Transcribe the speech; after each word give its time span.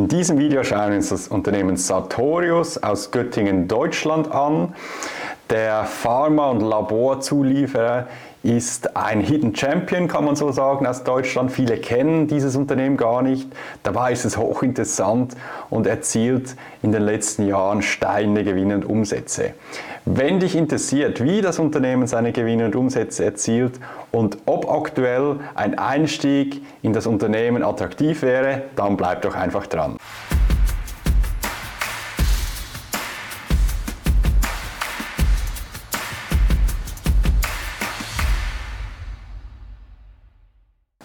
In 0.00 0.08
diesem 0.08 0.38
Video 0.38 0.64
schauen 0.64 0.88
wir 0.88 0.96
uns 0.96 1.10
das 1.10 1.28
Unternehmen 1.28 1.76
Sartorius 1.76 2.82
aus 2.82 3.10
Göttingen, 3.10 3.68
Deutschland 3.68 4.32
an. 4.32 4.74
Der 5.50 5.84
Pharma- 5.84 6.50
und 6.50 6.60
Laborzulieferer 6.60 8.06
ist 8.44 8.96
ein 8.96 9.20
Hidden 9.20 9.54
Champion, 9.56 10.06
kann 10.06 10.24
man 10.24 10.36
so 10.36 10.52
sagen, 10.52 10.86
aus 10.86 11.02
Deutschland. 11.02 11.50
Viele 11.50 11.76
kennen 11.76 12.28
dieses 12.28 12.54
Unternehmen 12.54 12.96
gar 12.96 13.20
nicht. 13.22 13.50
Dabei 13.82 14.12
ist 14.12 14.24
es 14.24 14.38
hochinteressant 14.38 15.36
und 15.68 15.88
erzielt 15.88 16.54
in 16.82 16.92
den 16.92 17.02
letzten 17.02 17.48
Jahren 17.48 17.82
steigende 17.82 18.44
Gewinne 18.44 18.76
und 18.76 18.84
Umsätze. 18.84 19.54
Wenn 20.04 20.38
dich 20.38 20.54
interessiert, 20.54 21.22
wie 21.22 21.40
das 21.40 21.58
Unternehmen 21.58 22.06
seine 22.06 22.30
Gewinne 22.30 22.66
und 22.66 22.76
Umsätze 22.76 23.24
erzielt 23.24 23.80
und 24.12 24.38
ob 24.46 24.70
aktuell 24.70 25.40
ein 25.56 25.76
Einstieg 25.78 26.62
in 26.82 26.92
das 26.92 27.08
Unternehmen 27.08 27.64
attraktiv 27.64 28.22
wäre, 28.22 28.62
dann 28.76 28.96
bleib 28.96 29.22
doch 29.22 29.34
einfach 29.34 29.66
dran. 29.66 29.96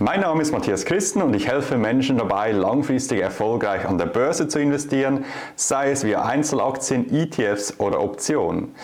Mein 0.06 0.20
Name 0.20 0.44
ist 0.44 0.52
Matthias 0.52 0.86
Christen 0.86 1.24
und 1.24 1.36
ich 1.36 1.48
helfe 1.48 1.80
Menschen 1.80 2.20
dabei, 2.20 2.52
langfristig 2.52 3.22
erfolgreich 3.22 3.88
an 3.88 3.98
der 3.98 4.06
Börse 4.06 4.48
zu 4.48 4.60
investieren, 4.60 5.26
sei 5.56 5.90
es 5.90 6.04
via 6.04 6.24
Einzelaktien, 6.24 7.12
ETFs 7.12 7.80
oder 7.80 8.00
Optionen. 8.02 8.76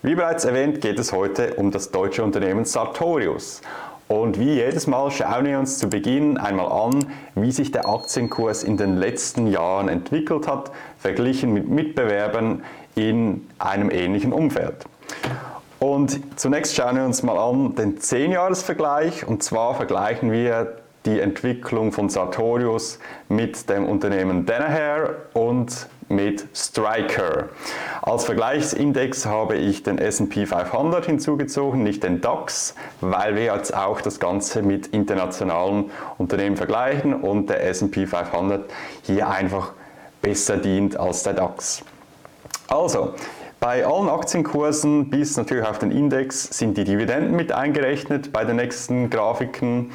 Wie 0.00 0.14
bereits 0.14 0.46
erwähnt, 0.46 0.80
geht 0.80 0.98
es 0.98 1.12
heute 1.12 1.52
um 1.56 1.70
das 1.70 1.90
deutsche 1.90 2.24
Unternehmen 2.24 2.64
Sartorius. 2.64 3.60
Und 4.08 4.40
wie 4.40 4.54
jedes 4.54 4.86
Mal 4.86 5.10
schauen 5.10 5.44
wir 5.44 5.58
uns 5.58 5.76
zu 5.76 5.90
Beginn 5.90 6.38
einmal 6.38 6.72
an, 6.72 7.12
wie 7.34 7.52
sich 7.52 7.72
der 7.72 7.86
Aktienkurs 7.86 8.64
in 8.64 8.78
den 8.78 8.96
letzten 8.96 9.48
Jahren 9.48 9.90
entwickelt 9.90 10.48
hat, 10.48 10.72
verglichen 10.96 11.52
mit 11.52 11.68
Mitbewerbern 11.68 12.64
in 12.94 13.46
einem 13.58 13.90
ähnlichen 13.90 14.32
Umfeld. 14.32 14.86
Und 15.80 16.38
zunächst 16.38 16.76
schauen 16.76 16.96
wir 16.96 17.04
uns 17.04 17.22
mal 17.22 17.38
an 17.38 17.74
den 17.74 17.98
10-Jahres-Vergleich. 17.98 19.26
Und 19.26 19.42
zwar 19.42 19.74
vergleichen 19.74 20.30
wir 20.30 20.76
die 21.06 21.20
Entwicklung 21.20 21.90
von 21.90 22.10
Sartorius 22.10 22.98
mit 23.30 23.70
dem 23.70 23.86
Unternehmen 23.86 24.44
Danaher 24.44 25.16
und 25.32 25.88
mit 26.10 26.44
Striker. 26.54 27.48
Als 28.02 28.24
Vergleichsindex 28.26 29.24
habe 29.24 29.56
ich 29.56 29.82
den 29.82 29.96
S&P 29.96 30.44
500 30.44 31.06
hinzugezogen, 31.06 31.82
nicht 31.82 32.02
den 32.02 32.20
DAX, 32.20 32.74
weil 33.00 33.34
wir 33.34 33.44
jetzt 33.44 33.74
auch 33.74 34.02
das 34.02 34.20
Ganze 34.20 34.62
mit 34.62 34.88
internationalen 34.88 35.90
Unternehmen 36.18 36.58
vergleichen 36.58 37.14
und 37.14 37.48
der 37.48 37.66
S&P 37.66 38.06
500 38.06 38.70
hier 39.02 39.30
einfach 39.30 39.72
besser 40.20 40.58
dient 40.58 40.98
als 40.98 41.22
der 41.22 41.32
DAX. 41.32 41.82
Also, 42.68 43.14
bei 43.60 43.86
allen 43.86 44.08
Aktienkursen 44.08 45.10
bis 45.10 45.36
natürlich 45.36 45.66
auf 45.66 45.78
den 45.78 45.90
Index 45.90 46.44
sind 46.44 46.78
die 46.78 46.84
Dividenden 46.84 47.36
mit 47.36 47.52
eingerechnet 47.52 48.32
bei 48.32 48.44
den 48.44 48.56
nächsten 48.56 49.10
Grafiken. 49.10 49.92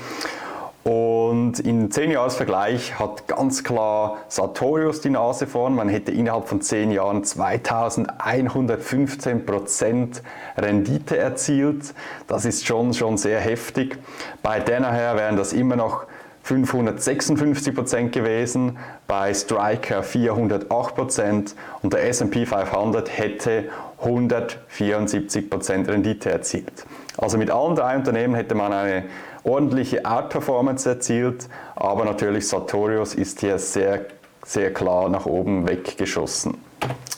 Und 0.84 1.60
im 1.62 1.90
10-Jahres-Vergleich 1.90 3.00
hat 3.00 3.28
ganz 3.28 3.64
klar 3.64 4.18
Sartorius 4.28 5.02
die 5.02 5.10
Nase 5.10 5.48
vorn. 5.48 5.74
Man 5.74 5.90
hätte 5.90 6.12
innerhalb 6.12 6.48
von 6.48 6.62
10 6.62 6.92
Jahren 6.92 7.24
2115% 7.24 10.22
Rendite 10.56 11.18
erzielt. 11.18 11.96
Das 12.28 12.46
ist 12.46 12.68
schon, 12.68 12.94
schon 12.94 13.18
sehr 13.18 13.40
heftig. 13.40 13.98
Bei 14.44 14.60
Danaher 14.60 15.18
wären 15.18 15.38
das 15.38 15.54
immer 15.54 15.76
noch 15.76 16.06
556% 16.46 18.10
gewesen, 18.10 18.78
bei 19.08 19.34
Striker 19.34 20.02
408% 20.02 21.56
und 21.82 21.94
der 21.94 22.08
S&P 22.08 22.46
500 22.46 23.18
hätte 23.18 23.66
174% 24.04 25.88
Rendite 25.88 26.32
erzielt. 26.32 26.86
Also 27.18 27.38
mit 27.38 27.50
allen 27.50 27.76
drei 27.76 27.96
Unternehmen 27.96 28.36
hätte 28.36 28.54
man 28.54 28.74
eine 28.74 29.06
ordentliche 29.44 30.06
Outperformance 30.06 30.88
erzielt, 30.88 31.48
aber 31.76 32.06
natürlich 32.06 32.48
Sartorius 32.48 33.16
ist 33.16 33.40
hier 33.40 33.58
sehr, 33.58 34.06
sehr 34.46 34.74
klar 34.74 35.10
nach 35.10 35.26
oben 35.26 35.68
weggeschossen. 35.68 36.58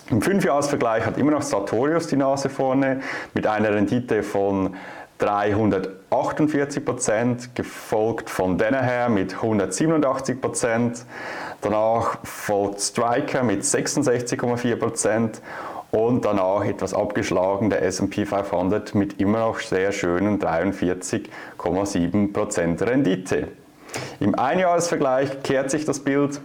Im 0.10 0.22
Fünfjahresvergleich 0.22 1.06
hat 1.06 1.18
immer 1.18 1.32
noch 1.32 1.42
Sartorius 1.42 2.08
die 2.08 2.16
Nase 2.16 2.50
vorne 2.50 3.02
mit 3.34 3.46
einer 3.46 3.74
Rendite 3.74 4.24
von 4.24 4.76
348 5.20 6.86
Prozent, 6.86 7.56
gefolgt 7.56 8.30
von 8.30 8.58
Danaher 8.58 9.10
mit 9.10 9.36
187 9.36 10.40
Prozent. 10.40 11.06
Danach 11.62 12.20
folgt 12.24 12.82
Striker 12.82 13.44
mit 13.44 13.64
66,4 13.64 14.76
Prozent 14.76 15.42
und 15.92 16.26
danach 16.26 16.66
etwas 16.66 16.94
abgeschlagen 16.94 17.70
der 17.70 17.82
S&P 17.84 18.26
500 18.26 18.94
mit 18.94 19.20
immer 19.20 19.40
noch 19.40 19.60
sehr 19.60 19.92
schönen 19.92 20.40
43,7 20.40 22.34
Prozent 22.34 22.82
Rendite. 22.82 23.48
Im 24.20 24.36
Einjahresvergleich 24.36 25.42
kehrt 25.44 25.72
sich 25.72 25.86
das 25.86 26.00
Bild. 26.00 26.42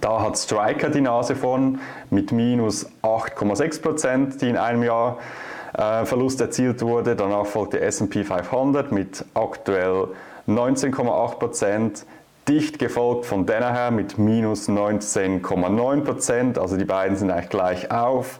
Da 0.00 0.20
hat 0.20 0.36
Striker 0.36 0.90
die 0.90 1.00
Nase 1.00 1.36
vorn 1.36 1.80
mit 2.10 2.32
minus 2.32 2.86
8,6 3.02 3.82
Prozent, 3.82 4.42
die 4.42 4.48
in 4.48 4.56
einem 4.56 4.82
Jahr 4.82 5.18
Verlust 5.76 6.40
erzielt 6.40 6.80
wurde. 6.82 7.16
Danach 7.16 7.46
folgte 7.46 7.80
S&P 7.80 8.24
500 8.24 8.92
mit 8.92 9.24
aktuell 9.34 10.08
19,8% 10.48 12.04
dicht 12.48 12.78
gefolgt 12.78 13.26
von 13.26 13.44
Danaher 13.44 13.90
mit 13.90 14.18
minus 14.18 14.68
19,9% 14.68 16.58
also 16.58 16.76
die 16.76 16.84
beiden 16.84 17.16
sind 17.16 17.30
eigentlich 17.30 17.50
gleich 17.50 17.90
auf. 17.90 18.38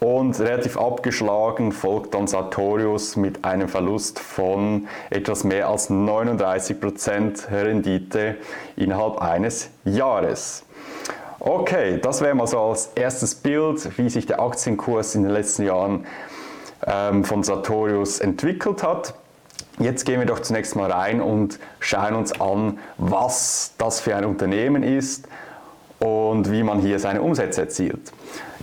Und 0.00 0.40
relativ 0.40 0.78
abgeschlagen 0.78 1.72
folgt 1.72 2.14
dann 2.14 2.26
Sartorius 2.26 3.16
mit 3.16 3.44
einem 3.44 3.68
Verlust 3.68 4.18
von 4.18 4.88
etwas 5.10 5.44
mehr 5.44 5.68
als 5.68 5.90
39% 5.90 7.50
Rendite 7.50 8.36
innerhalb 8.76 9.18
eines 9.18 9.68
Jahres. 9.84 10.64
Okay, 11.38 11.98
das 12.00 12.20
wäre 12.20 12.34
mal 12.34 12.46
so 12.46 12.58
als 12.58 12.90
erstes 12.94 13.34
Bild, 13.34 13.96
wie 13.98 14.10
sich 14.10 14.26
der 14.26 14.40
Aktienkurs 14.40 15.14
in 15.14 15.22
den 15.22 15.32
letzten 15.32 15.64
Jahren 15.64 16.06
ähm, 16.86 17.24
von 17.24 17.42
Sartorius 17.42 18.20
entwickelt 18.20 18.82
hat. 18.82 19.14
Jetzt 19.78 20.04
gehen 20.04 20.20
wir 20.20 20.26
doch 20.26 20.40
zunächst 20.40 20.76
mal 20.76 20.90
rein 20.90 21.20
und 21.20 21.58
schauen 21.78 22.14
uns 22.14 22.38
an, 22.38 22.78
was 22.98 23.74
das 23.78 24.00
für 24.00 24.14
ein 24.14 24.24
Unternehmen 24.24 24.82
ist 24.82 25.26
und 25.98 26.50
wie 26.50 26.62
man 26.62 26.80
hier 26.80 26.98
seine 26.98 27.22
Umsätze 27.22 27.62
erzielt. 27.62 28.12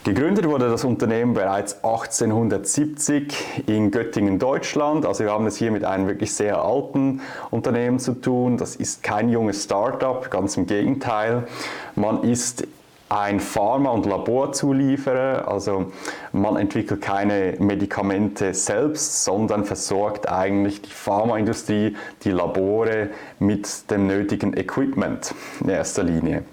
Gegründet 0.03 0.47
wurde 0.47 0.69
das 0.69 0.85
Unternehmen 0.85 1.33
bereits 1.33 1.83
1870 1.83 3.63
in 3.67 3.91
Göttingen, 3.91 4.39
Deutschland. 4.39 5.05
Also 5.05 5.25
wir 5.25 5.31
haben 5.31 5.45
es 5.47 5.57
hier 5.57 5.69
mit 5.69 5.83
einem 5.83 6.07
wirklich 6.07 6.33
sehr 6.33 6.61
alten 6.61 7.19
Unternehmen 7.51 7.99
zu 7.99 8.13
tun. 8.13 8.57
Das 8.57 8.77
ist 8.77 9.03
kein 9.03 9.27
junges 9.29 9.65
Startup, 9.65 10.29
ganz 10.31 10.55
im 10.55 10.65
Gegenteil. 10.65 11.47
Man 11.95 12.23
ist 12.23 12.65
ein 13.09 13.39
Pharma- 13.39 13.91
und 13.91 14.05
Laborzulieferer. 14.05 15.47
Also 15.47 15.91
man 16.31 16.57
entwickelt 16.57 17.01
keine 17.01 17.55
Medikamente 17.59 18.53
selbst, 18.53 19.23
sondern 19.23 19.65
versorgt 19.65 20.29
eigentlich 20.29 20.81
die 20.81 20.91
Pharmaindustrie, 20.91 21.95
die 22.23 22.31
Labore 22.31 23.09
mit 23.39 23.89
dem 23.91 24.07
nötigen 24.07 24.55
Equipment 24.55 25.33
in 25.61 25.69
erster 25.69 26.03
Linie. 26.03 26.43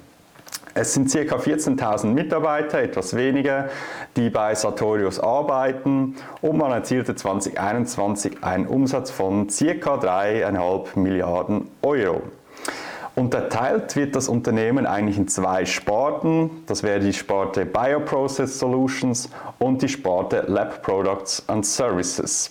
Es 0.76 0.92
sind 0.92 1.12
ca. 1.12 1.36
14.000 1.36 2.06
Mitarbeiter, 2.06 2.80
etwas 2.80 3.14
weniger, 3.14 3.68
die 4.16 4.28
bei 4.28 4.56
Sartorius 4.56 5.20
arbeiten 5.20 6.16
und 6.40 6.58
man 6.58 6.72
erzielte 6.72 7.14
2021 7.14 8.42
einen 8.42 8.66
Umsatz 8.66 9.12
von 9.12 9.46
ca. 9.46 9.52
3,5 9.52 10.98
Milliarden 10.98 11.68
Euro. 11.82 12.22
Unterteilt 13.16 13.94
wird 13.94 14.16
das 14.16 14.28
Unternehmen 14.28 14.86
eigentlich 14.86 15.16
in 15.16 15.28
zwei 15.28 15.64
Sparten. 15.66 16.50
Das 16.66 16.82
wäre 16.82 16.98
die 16.98 17.12
Sparte 17.12 17.64
Bioprocess 17.64 18.58
Solutions 18.58 19.28
und 19.60 19.82
die 19.82 19.88
Sparte 19.88 20.44
Lab 20.48 20.82
Products 20.82 21.44
and 21.48 21.64
Services. 21.64 22.50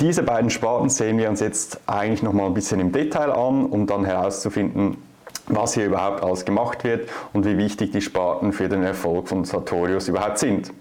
Diese 0.00 0.22
beiden 0.22 0.50
Sparten 0.50 0.90
sehen 0.90 1.16
wir 1.16 1.30
uns 1.30 1.40
jetzt 1.40 1.80
eigentlich 1.86 2.22
noch 2.22 2.34
mal 2.34 2.46
ein 2.46 2.54
bisschen 2.54 2.78
im 2.78 2.92
Detail 2.92 3.30
an, 3.32 3.64
um 3.64 3.86
dann 3.86 4.04
herauszufinden, 4.04 4.98
was 5.46 5.74
hier 5.74 5.86
überhaupt 5.86 6.22
alles 6.22 6.44
gemacht 6.44 6.84
wird 6.84 7.08
und 7.32 7.46
wie 7.46 7.56
wichtig 7.56 7.92
die 7.92 8.02
Sparten 8.02 8.52
für 8.52 8.68
den 8.68 8.82
Erfolg 8.82 9.28
von 9.28 9.44
Sartorius 9.44 10.08
überhaupt 10.08 10.38
sind. 10.38 10.72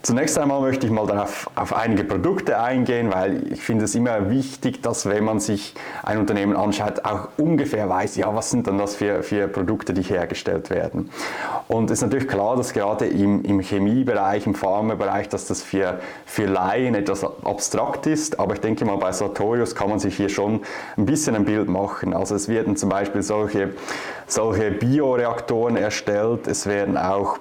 Zunächst 0.00 0.38
einmal 0.38 0.60
möchte 0.60 0.86
ich 0.86 0.92
mal 0.92 1.06
darauf, 1.06 1.50
auf 1.56 1.74
einige 1.74 2.04
Produkte 2.04 2.60
eingehen, 2.60 3.12
weil 3.12 3.52
ich 3.52 3.60
finde 3.60 3.84
es 3.84 3.96
immer 3.96 4.30
wichtig, 4.30 4.80
dass 4.80 5.06
wenn 5.06 5.24
man 5.24 5.40
sich 5.40 5.74
ein 6.04 6.18
Unternehmen 6.18 6.56
anschaut, 6.56 7.04
auch 7.04 7.28
ungefähr 7.36 7.88
weiß, 7.88 8.14
ja, 8.16 8.32
was 8.34 8.50
sind 8.50 8.68
dann 8.68 8.78
das 8.78 8.94
für, 8.94 9.24
für 9.24 9.48
Produkte, 9.48 9.92
die 9.92 10.02
hergestellt 10.02 10.70
werden. 10.70 11.10
Und 11.66 11.90
es 11.90 11.98
ist 11.98 12.02
natürlich 12.02 12.28
klar, 12.28 12.56
dass 12.56 12.72
gerade 12.72 13.06
im, 13.06 13.42
im 13.42 13.60
Chemiebereich, 13.60 14.46
im 14.46 14.54
Pharmabereich, 14.54 15.28
dass 15.28 15.46
das 15.46 15.62
für, 15.62 15.98
für 16.24 16.46
Laien 16.46 16.94
etwas 16.94 17.24
abstrakt 17.24 18.06
ist, 18.06 18.38
aber 18.38 18.54
ich 18.54 18.60
denke 18.60 18.84
mal, 18.84 18.98
bei 18.98 19.10
Sartorius 19.10 19.74
kann 19.74 19.90
man 19.90 19.98
sich 19.98 20.16
hier 20.16 20.28
schon 20.28 20.60
ein 20.96 21.06
bisschen 21.06 21.34
ein 21.34 21.44
Bild 21.44 21.68
machen. 21.68 22.14
Also 22.14 22.36
es 22.36 22.48
werden 22.48 22.76
zum 22.76 22.88
Beispiel 22.88 23.22
solche, 23.22 23.74
solche 24.28 24.70
Bioreaktoren 24.70 25.76
erstellt, 25.76 26.46
es 26.46 26.66
werden 26.66 26.96
auch 26.96 27.38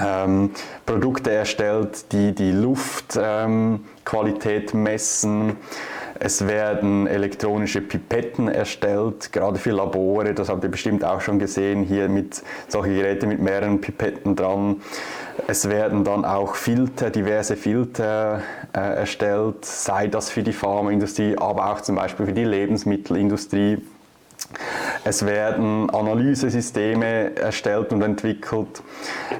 ähm, 0.00 0.50
Produkte 0.86 1.30
erstellt, 1.30 2.10
die 2.12 2.34
die 2.34 2.52
Luftqualität 2.52 4.74
ähm, 4.74 4.82
messen. 4.82 5.56
Es 6.22 6.46
werden 6.46 7.06
elektronische 7.06 7.80
Pipetten 7.80 8.48
erstellt, 8.48 9.32
gerade 9.32 9.58
für 9.58 9.70
Labore, 9.70 10.34
das 10.34 10.50
habt 10.50 10.62
ihr 10.62 10.70
bestimmt 10.70 11.02
auch 11.02 11.22
schon 11.22 11.38
gesehen, 11.38 11.82
hier 11.82 12.10
mit 12.10 12.42
solchen 12.68 12.94
Geräten 12.94 13.30
mit 13.30 13.40
mehreren 13.40 13.80
Pipetten 13.80 14.36
dran. 14.36 14.82
Es 15.46 15.70
werden 15.70 16.04
dann 16.04 16.26
auch 16.26 16.56
Filter, 16.56 17.08
diverse 17.08 17.56
Filter 17.56 18.42
äh, 18.74 18.80
erstellt, 18.80 19.64
sei 19.64 20.08
das 20.08 20.28
für 20.28 20.42
die 20.42 20.52
Pharmaindustrie, 20.52 21.38
aber 21.38 21.72
auch 21.72 21.80
zum 21.80 21.96
Beispiel 21.96 22.26
für 22.26 22.34
die 22.34 22.44
Lebensmittelindustrie. 22.44 23.78
Es 25.04 25.24
werden 25.24 25.88
Analysesysteme 25.90 27.36
erstellt 27.36 27.92
und 27.92 28.02
entwickelt. 28.02 28.82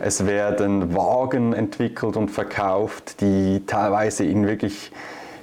Es 0.01 0.27
werden 0.27 0.95
Wagen 0.95 1.53
entwickelt 1.53 2.17
und 2.17 2.31
verkauft, 2.31 3.21
die 3.21 3.63
teilweise 3.67 4.25
in 4.25 4.47
wirklich 4.47 4.91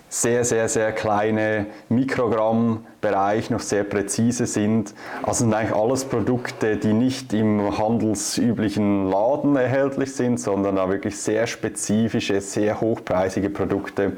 sehr, 0.10 0.46
sehr, 0.46 0.70
sehr 0.70 0.94
kleine 0.94 1.66
Mikrogrammbereich 1.90 3.50
noch 3.50 3.60
sehr 3.60 3.84
präzise 3.84 4.46
sind. 4.46 4.94
Also 5.22 5.44
sind 5.44 5.54
eigentlich 5.54 5.76
alles 5.76 6.06
Produkte, 6.06 6.78
die 6.78 6.94
nicht 6.94 7.34
im 7.34 7.78
handelsüblichen 7.78 9.10
Laden 9.10 9.56
erhältlich 9.58 10.16
sind, 10.16 10.40
sondern 10.40 10.78
da 10.78 10.90
wirklich 10.90 11.18
sehr 11.20 11.46
spezifische, 11.46 12.40
sehr 12.40 12.80
hochpreisige 12.80 13.50
Produkte 13.50 14.14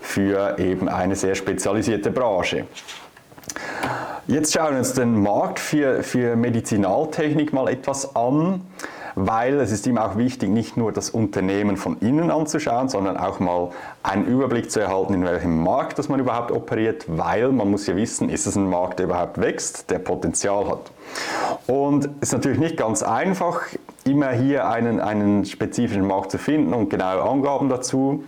für 0.00 0.58
eben 0.58 0.88
eine 0.88 1.16
sehr 1.16 1.34
spezialisierte 1.34 2.10
Branche. 2.10 2.66
Jetzt 4.28 4.52
schauen 4.52 4.70
wir 4.70 4.78
uns 4.78 4.92
den 4.92 5.20
Markt 5.20 5.58
für, 5.58 6.04
für 6.04 6.36
Medizinaltechnik 6.36 7.52
mal 7.52 7.68
etwas 7.68 8.14
an, 8.14 8.60
weil 9.16 9.58
es 9.58 9.72
ist 9.72 9.84
ihm 9.88 9.98
auch 9.98 10.16
wichtig, 10.16 10.48
nicht 10.48 10.76
nur 10.76 10.92
das 10.92 11.10
Unternehmen 11.10 11.76
von 11.76 11.98
innen 11.98 12.30
anzuschauen, 12.30 12.88
sondern 12.88 13.16
auch 13.16 13.40
mal 13.40 13.70
einen 14.04 14.24
Überblick 14.26 14.70
zu 14.70 14.78
erhalten, 14.78 15.14
in 15.14 15.24
welchem 15.24 15.60
Markt 15.64 15.98
das 15.98 16.08
man 16.08 16.20
überhaupt 16.20 16.52
operiert, 16.52 17.04
weil 17.08 17.48
man 17.48 17.68
muss 17.68 17.88
ja 17.88 17.96
wissen, 17.96 18.28
ist 18.28 18.46
es 18.46 18.54
ein 18.54 18.70
Markt, 18.70 19.00
der 19.00 19.06
überhaupt 19.06 19.40
wächst, 19.40 19.90
der 19.90 19.98
Potenzial 19.98 20.68
hat. 20.68 20.92
Und 21.66 22.04
es 22.20 22.28
ist 22.28 22.32
natürlich 22.32 22.60
nicht 22.60 22.76
ganz 22.76 23.02
einfach, 23.02 23.62
immer 24.04 24.30
hier 24.30 24.68
einen, 24.68 25.00
einen 25.00 25.44
spezifischen 25.46 26.06
Markt 26.06 26.30
zu 26.30 26.38
finden 26.38 26.74
und 26.74 26.90
genaue 26.90 27.22
Angaben 27.22 27.68
dazu, 27.68 28.22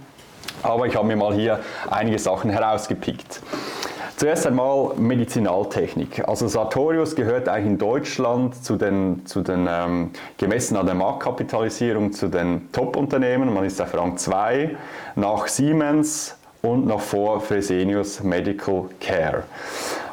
aber 0.64 0.88
ich 0.88 0.96
habe 0.96 1.06
mir 1.06 1.16
mal 1.16 1.32
hier 1.32 1.60
einige 1.88 2.18
Sachen 2.18 2.50
herausgepickt. 2.50 3.40
Zuerst 4.16 4.46
einmal 4.46 4.92
Medizinaltechnik. 4.96 6.28
Also 6.28 6.46
Sartorius 6.46 7.16
gehört 7.16 7.48
eigentlich 7.48 7.72
in 7.72 7.78
Deutschland 7.78 8.64
zu 8.64 8.76
den, 8.76 9.26
zu 9.26 9.42
den 9.42 9.66
ähm, 9.68 10.10
gemessen 10.38 10.76
an 10.76 10.86
der 10.86 10.94
Marktkapitalisierung 10.94 12.12
zu 12.12 12.28
den 12.28 12.70
Top-Unternehmen. 12.70 13.52
Man 13.52 13.64
ist 13.64 13.80
auf 13.80 13.92
Rang 13.92 14.16
2 14.16 14.76
nach 15.16 15.48
Siemens 15.48 16.36
und 16.62 16.86
noch 16.86 17.00
vor 17.00 17.40
Fresenius 17.40 18.22
Medical 18.22 18.84
Care. 19.00 19.42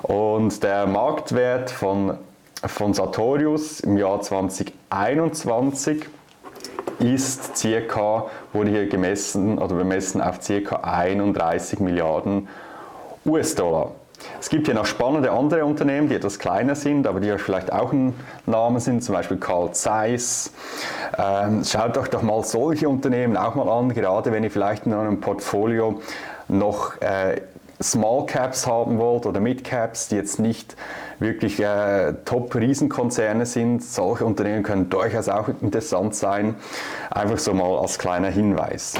Und 0.02 0.64
der 0.64 0.88
Marktwert 0.88 1.70
von, 1.70 2.18
von 2.66 2.96
Sartorius 2.96 3.82
im 3.82 3.98
Jahr 3.98 4.20
2021 4.20 6.06
ist 6.98 7.56
circa, 7.56 8.26
wurde 8.52 8.72
hier 8.72 8.88
gemessen 8.88 9.60
oder 9.60 9.76
bemessen 9.76 10.22
auf 10.22 10.42
circa 10.42 10.78
31 10.78 11.80
Milliarden 11.80 12.48
US-Dollar. 13.26 13.92
Es 14.40 14.50
gibt 14.50 14.68
ja 14.68 14.74
noch 14.74 14.86
spannende 14.86 15.32
andere 15.32 15.66
Unternehmen, 15.66 16.10
die 16.10 16.16
etwas 16.16 16.40
kleiner 16.40 16.76
sind, 16.76 17.08
aber 17.08 17.20
die 17.20 17.36
vielleicht 17.38 17.72
auch 17.72 17.92
ein 17.92 18.14
Name 18.46 18.80
sind, 18.80 19.04
zum 19.04 19.16
Beispiel 19.16 19.38
Carl 19.38 19.72
Zeiss. 19.72 20.52
Ähm, 21.18 21.64
schaut 21.64 21.98
euch 21.98 22.10
doch 22.10 22.22
mal 22.22 22.44
solche 22.44 22.88
Unternehmen 22.88 23.38
auch 23.38 23.56
mal 23.56 23.70
an, 23.70 23.94
gerade 23.94 24.32
wenn 24.32 24.44
ihr 24.44 24.52
vielleicht 24.52 24.86
in 24.86 24.94
eurem 24.94 25.20
Portfolio 25.22 26.02
noch 26.48 27.00
äh, 27.02 27.42
Small 27.82 28.26
Caps 28.28 28.68
haben 28.68 29.00
wollt 29.00 29.26
oder 29.26 29.40
Mid 29.40 29.64
Caps, 29.64 30.10
die 30.10 30.16
jetzt 30.16 30.40
nicht 30.40 30.76
wirklich 31.20 31.60
äh, 31.60 32.14
Top-Riesenkonzerne 32.26 33.46
sind. 33.46 33.84
Solche 33.84 34.26
Unternehmen 34.26 34.64
können 34.64 34.90
durchaus 34.90 35.30
auch 35.30 35.48
interessant 35.48 36.16
sein. 36.16 36.56
Einfach 37.10 37.40
so 37.40 37.54
mal 37.54 37.80
als 37.80 37.98
kleiner 37.98 38.30
Hinweis. 38.30 38.96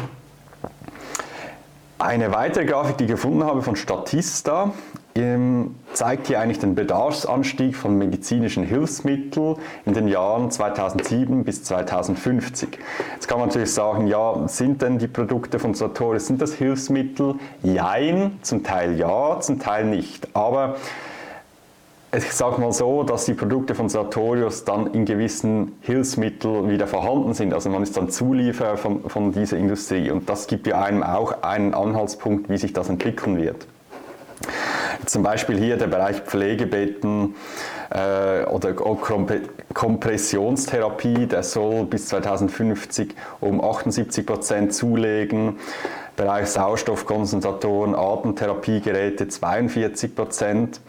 Eine 2.02 2.34
weitere 2.34 2.66
Grafik, 2.66 2.98
die 2.98 3.04
ich 3.04 3.12
gefunden 3.12 3.44
habe 3.44 3.62
von 3.62 3.76
Statista, 3.76 4.72
ähm, 5.14 5.76
zeigt 5.94 6.26
hier 6.26 6.40
eigentlich 6.40 6.58
den 6.58 6.74
Bedarfsanstieg 6.74 7.76
von 7.76 7.96
medizinischen 7.96 8.64
Hilfsmitteln 8.64 9.58
in 9.86 9.94
den 9.94 10.08
Jahren 10.08 10.50
2007 10.50 11.44
bis 11.44 11.64
2050. 11.64 12.80
Jetzt 13.14 13.28
kann 13.28 13.38
man 13.38 13.50
natürlich 13.50 13.72
sagen, 13.72 14.08
ja, 14.08 14.48
sind 14.48 14.82
denn 14.82 14.98
die 14.98 15.08
Produkte 15.08 15.60
von 15.60 15.76
Sartorius, 15.76 16.26
sind 16.26 16.42
das 16.42 16.56
Hilfsmittel? 16.56 17.36
Jein, 17.62 18.40
zum 18.42 18.64
Teil 18.64 18.98
ja, 18.98 19.40
zum 19.40 19.60
Teil 19.60 19.86
nicht. 19.86 20.30
Aber 20.36 20.78
ich 22.14 22.34
sage 22.34 22.60
mal 22.60 22.74
so, 22.74 23.04
dass 23.04 23.26
die 23.26 23.34
Produkte 23.34 23.74
von 23.74 23.88
Sartorius 23.88 24.66
dann 24.66 24.94
in 24.94 25.06
gewissen 25.06 25.78
Hilfsmitteln 25.82 26.70
wieder 26.70 26.88
vorhanden 26.88 27.34
sind. 27.34 27.54
Also 27.54 27.70
man 27.70 27.84
ist 27.84 27.96
dann 27.96 28.10
Zulieferer 28.10 28.76
von, 28.78 29.10
von 29.10 29.32
dieser 29.32 29.58
Industrie 29.58 30.12
und 30.12 30.28
das 30.30 30.48
gibt 30.48 30.68
ja 30.68 30.82
einem 30.82 31.04
auch 31.04 31.44
einen 31.44 31.74
Anhaltspunkt, 31.74 32.50
wie 32.50 32.58
sich 32.58 32.74
das 32.74 32.90
entwickeln 32.90 33.38
wird. 33.38 33.66
Zum 35.06 35.24
Beispiel 35.24 35.58
hier 35.58 35.78
der 35.78 35.88
Bereich 35.88 36.20
Pflegebetten 36.22 37.36
äh, 37.90 38.44
oder 38.46 38.74
Kompressionstherapie, 38.74 41.28
der 41.28 41.44
soll 41.44 41.86
bis 41.86 42.08
2050 42.08 43.16
um 43.40 43.64
78 43.64 44.26
Prozent 44.26 44.74
zulegen. 44.74 45.60
Bereich 46.18 46.48
Sauerstoffkonzentratoren, 46.48 47.96
Atemtherapiegeräte 47.96 49.30
42 49.30 50.14
Prozent. 50.16 50.82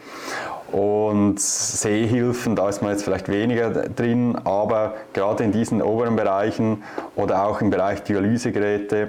Und 0.72 1.38
Sehhilfen, 1.38 2.56
da 2.56 2.68
ist 2.68 2.80
man 2.80 2.92
jetzt 2.92 3.04
vielleicht 3.04 3.28
weniger 3.28 3.70
drin, 3.70 4.36
aber 4.44 4.94
gerade 5.12 5.44
in 5.44 5.52
diesen 5.52 5.82
oberen 5.82 6.16
Bereichen 6.16 6.82
oder 7.14 7.46
auch 7.46 7.60
im 7.60 7.68
Bereich 7.68 8.02
Dialysegeräte, 8.02 9.08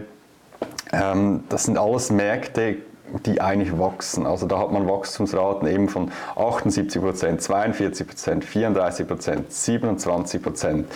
ähm, 0.91 1.45
das 1.47 1.63
sind 1.63 1.77
alles 1.77 2.11
Märkte, 2.11 2.77
die 3.25 3.41
eigentlich 3.41 3.77
wachsen. 3.77 4.25
Also 4.25 4.47
da 4.47 4.59
hat 4.59 4.71
man 4.71 4.87
Wachstumsraten 4.87 5.67
eben 5.67 5.89
von 5.89 6.11
78 6.35 7.01
Prozent, 7.01 7.41
42 7.41 8.07
Prozent, 8.07 8.45
34 8.45 9.07
Prozent, 9.07 9.51
27 9.51 10.41
Prozent, 10.41 10.87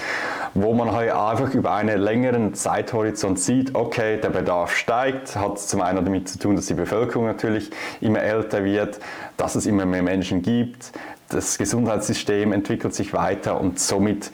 wo 0.54 0.74
man 0.74 0.92
halt 0.92 1.12
einfach 1.12 1.54
über 1.54 1.74
einen 1.74 2.00
längeren 2.00 2.54
Zeithorizont 2.54 3.40
sieht, 3.40 3.76
okay, 3.76 4.20
der 4.20 4.30
Bedarf 4.30 4.76
steigt, 4.76 5.36
hat 5.36 5.60
zum 5.60 5.82
einen 5.82 6.04
damit 6.04 6.30
zu 6.30 6.40
tun, 6.40 6.56
dass 6.56 6.66
die 6.66 6.74
Bevölkerung 6.74 7.26
natürlich 7.26 7.70
immer 8.02 8.22
älter 8.22 8.64
wird, 8.64 9.00
dass 9.36 9.56
es 9.56 9.66
immer 9.66 9.86
mehr 9.86 10.04
Menschen 10.04 10.42
gibt, 10.42 10.94
das 11.30 11.58
Gesundheitssystem 11.58 12.54
entwickelt 12.54 12.96
sich 12.96 13.14
weiter 13.14 13.60
und 13.60 13.80
somit 13.80 14.32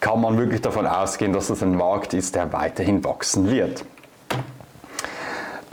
kann 0.00 0.20
man 0.20 0.38
wirklich 0.38 0.60
davon 0.60 0.86
ausgehen, 0.86 1.32
dass 1.32 1.50
es 1.50 1.62
ein 1.62 1.74
Markt 1.74 2.14
ist, 2.14 2.34
der 2.34 2.52
weiterhin 2.52 3.04
wachsen 3.04 3.50
wird. 3.50 3.84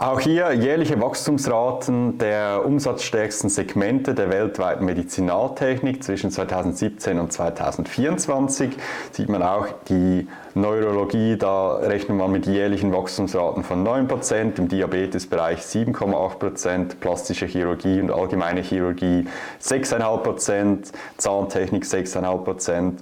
Auch 0.00 0.20
hier 0.20 0.52
jährliche 0.52 1.00
Wachstumsraten 1.00 2.18
der 2.18 2.64
umsatzstärksten 2.64 3.50
Segmente 3.50 4.14
der 4.14 4.30
weltweiten 4.30 4.84
Medizinaltechnik 4.84 6.04
zwischen 6.04 6.30
2017 6.30 7.18
und 7.18 7.32
2024. 7.32 8.76
Sieht 9.10 9.28
man 9.28 9.42
auch 9.42 9.66
die 9.88 10.28
Neurologie, 10.54 11.36
da 11.36 11.74
rechnet 11.78 12.16
man 12.16 12.30
mit 12.30 12.46
jährlichen 12.46 12.92
Wachstumsraten 12.92 13.64
von 13.64 13.84
9%, 13.84 14.60
im 14.60 14.68
Diabetesbereich 14.68 15.62
7,8%, 15.62 17.00
plastische 17.00 17.46
Chirurgie 17.46 18.00
und 18.00 18.12
allgemeine 18.12 18.60
Chirurgie 18.60 19.26
6,5%, 19.60 20.92
Zahntechnik 21.16 21.82
6,5%. 21.82 22.92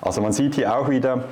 Also 0.00 0.22
man 0.22 0.32
sieht 0.32 0.54
hier 0.54 0.74
auch 0.74 0.88
wieder, 0.88 1.24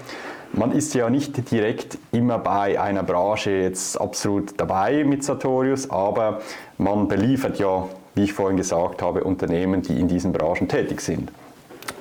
man 0.57 0.73
ist 0.73 0.95
ja 0.95 1.11
nicht 1.11 1.51
direkt 1.51 1.99
immer 2.13 2.39
bei 2.39 2.81
einer 2.81 3.03
Branche 3.03 3.51
jetzt 3.51 4.01
absolut 4.01 4.59
dabei 4.59 5.05
mit 5.05 5.25
Sartorius, 5.25 5.91
aber 5.91 6.41
man 6.79 7.09
beliefert 7.09 7.59
ja, 7.59 7.89
wie 8.15 8.25
ich 8.25 8.33
vorhin 8.33 8.57
gesagt 8.57 9.03
habe, 9.03 9.25
Unternehmen, 9.25 9.83
die 9.83 9.99
in 9.99 10.09
diesen 10.09 10.33
Branchen 10.33 10.69
tätig 10.69 11.01
sind. 11.01 11.31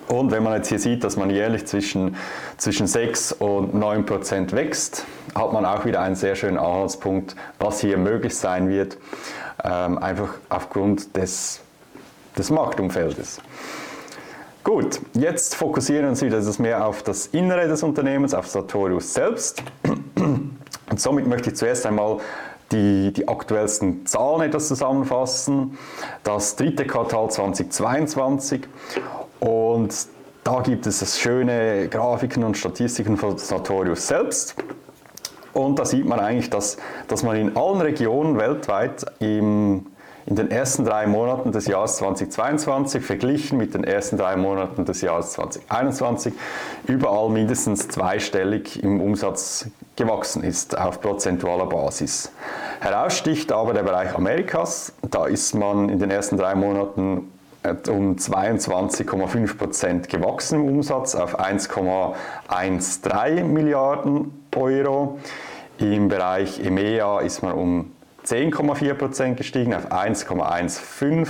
Und 0.08 0.32
wenn 0.32 0.44
man 0.44 0.54
jetzt 0.54 0.70
hier 0.70 0.80
sieht, 0.80 1.04
dass 1.04 1.18
man 1.18 1.30
jährlich 1.30 1.66
zwischen, 1.66 2.16
zwischen 2.58 2.88
6 2.88 3.32
und 3.34 3.74
9 3.74 4.06
Prozent 4.06 4.52
wächst, 4.52 5.06
hat 5.34 5.54
man 5.54 5.66
auch 5.66 5.86
wieder 5.86 6.02
einen 6.02 6.16
sehr 6.16 6.36
schönen 6.36 6.58
Anhaltspunkt, 6.58 7.36
was 7.60 7.80
hier 7.80 7.98
möglich 7.98 8.36
sein 8.36 8.70
wird, 8.70 8.98
ähm, 9.64 9.98
einfach 9.98 10.36
aufgrund 10.50 11.16
des, 11.16 11.62
des 12.38 12.50
Marktumfeldes. 12.50 13.42
Gut, 14.64 15.02
jetzt 15.14 15.56
fokussieren 15.56 16.06
wieder 16.22 16.42
etwas 16.42 16.58
mehr 16.58 16.88
auf 16.88 17.04
das 17.04 17.28
Innere 17.28 17.68
des 17.68 17.84
Unternehmens, 17.84 18.34
auf 18.34 18.48
Sartorius 18.48 19.14
selbst. 19.14 19.62
Und 20.16 21.00
somit 21.00 21.28
möchte 21.28 21.50
ich 21.50 21.58
zuerst 21.58 21.86
einmal 21.86 22.20
die, 22.72 23.12
die 23.12 23.28
aktuellsten 23.28 24.06
Zahlen 24.06 24.42
etwas 24.42 24.70
zusammenfassen. 24.70 25.78
Das 26.24 26.56
dritte 26.56 26.88
Quartal 26.88 27.30
2022 27.30 28.62
und 29.42 29.94
da 30.46 30.62
gibt 30.62 30.88
es 30.88 31.20
schöne 31.20 31.90
Grafiken 31.90 32.46
und 32.46 32.58
Statistiken 32.58 33.18
von 33.18 33.38
Sartorius 33.38 34.08
selbst. 34.08 34.56
Und 35.52 35.78
da 35.78 35.84
sieht 35.84 36.06
man 36.06 36.22
eigentlich, 36.22 36.50
dass, 36.50 36.78
dass 37.10 37.22
man 37.22 37.36
in 37.36 37.58
allen 37.58 37.82
Regionen 37.82 38.38
weltweit 38.38 39.06
im 39.20 39.88
in 40.26 40.36
den 40.36 40.52
ersten 40.52 40.86
drei 40.86 41.08
Monaten 41.08 41.52
des 41.52 41.68
Jahres 41.68 41.98
2022 41.98 43.04
verglichen 43.04 43.58
mit 43.58 43.74
den 43.74 43.84
ersten 43.84 44.18
drei 44.18 44.36
Monaten 44.36 44.86
des 44.86 45.02
Jahres 45.02 45.34
2021 45.34 46.34
überall 46.88 47.30
mindestens 47.30 47.90
zweistellig 47.90 48.82
im 48.84 49.02
Umsatz 49.02 49.68
gewachsen 49.96 50.44
ist 50.44 50.78
auf 50.78 51.02
prozentualer 51.02 51.66
Basis. 51.66 52.32
Heraussticht 52.80 53.52
aber 53.52 53.74
der 53.74 53.84
Bereich 53.84 54.16
Amerikas. 54.16 54.94
Da 55.02 55.26
ist 55.26 55.54
man 55.54 55.90
in 55.90 56.00
den 56.00 56.10
ersten 56.10 56.38
drei 56.38 56.56
Monaten 56.56 57.30
um 57.88 58.16
22,5 58.16 59.58
Prozent 59.58 60.10
gewachsen 60.10 60.62
im 60.62 60.76
Umsatz 60.76 61.16
auf 61.16 61.40
1,13 61.40 63.44
Milliarden 63.44 64.46
Euro. 64.56 65.20
Im 65.80 66.08
Bereich 66.08 66.64
EMEA 66.64 67.22
ist 67.22 67.42
man 67.42 67.54
um 67.54 67.93
10,4% 68.26 69.36
gestiegen 69.36 69.74
auf 69.74 69.92
1,15 69.92 71.28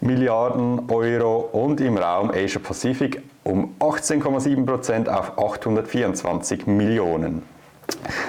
Milliarden 0.00 0.90
Euro 0.90 1.48
und 1.52 1.80
im 1.80 1.96
Raum 1.96 2.30
Asia 2.30 2.60
Pacific 2.60 3.22
um 3.44 3.74
18,7% 3.80 5.08
auf 5.08 5.38
824 5.38 6.66
Millionen. 6.66 7.42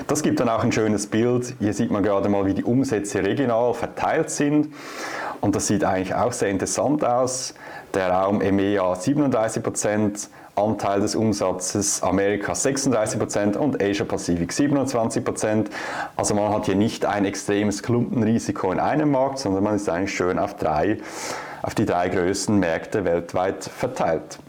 Das 0.07 0.23
gibt 0.23 0.39
dann 0.39 0.49
auch 0.49 0.63
ein 0.63 0.71
schönes 0.71 1.07
Bild. 1.07 1.55
Hier 1.59 1.73
sieht 1.73 1.91
man 1.91 2.03
gerade 2.03 2.29
mal, 2.29 2.45
wie 2.45 2.53
die 2.53 2.63
Umsätze 2.63 3.23
regional 3.23 3.73
verteilt 3.73 4.29
sind. 4.29 4.73
Und 5.41 5.55
das 5.55 5.67
sieht 5.67 5.83
eigentlich 5.83 6.15
auch 6.15 6.31
sehr 6.31 6.49
interessant 6.49 7.03
aus. 7.03 7.53
Der 7.93 8.09
Raum 8.09 8.41
EMEA 8.41 8.95
37 8.95 9.63
Anteil 10.57 11.01
des 11.01 11.15
Umsatzes, 11.15 12.01
Amerika 12.03 12.53
36% 12.53 13.55
und 13.57 13.81
Asia 13.81 14.05
Pacific 14.05 14.51
27%. 14.51 15.67
Also 16.15 16.35
man 16.35 16.53
hat 16.53 16.65
hier 16.65 16.75
nicht 16.75 17.05
ein 17.05 17.25
extremes 17.25 17.83
Klumpenrisiko 17.83 18.71
in 18.71 18.79
einem 18.79 19.11
Markt, 19.11 19.39
sondern 19.39 19.63
man 19.63 19.75
ist 19.75 19.87
eigentlich 19.89 20.15
schön 20.15 20.39
auf, 20.39 20.55
drei, 20.55 20.97
auf 21.61 21.75
die 21.75 21.85
drei 21.85 22.09
größten 22.09 22.57
Märkte 22.57 23.05
weltweit 23.05 23.63
verteilt. 23.63 24.39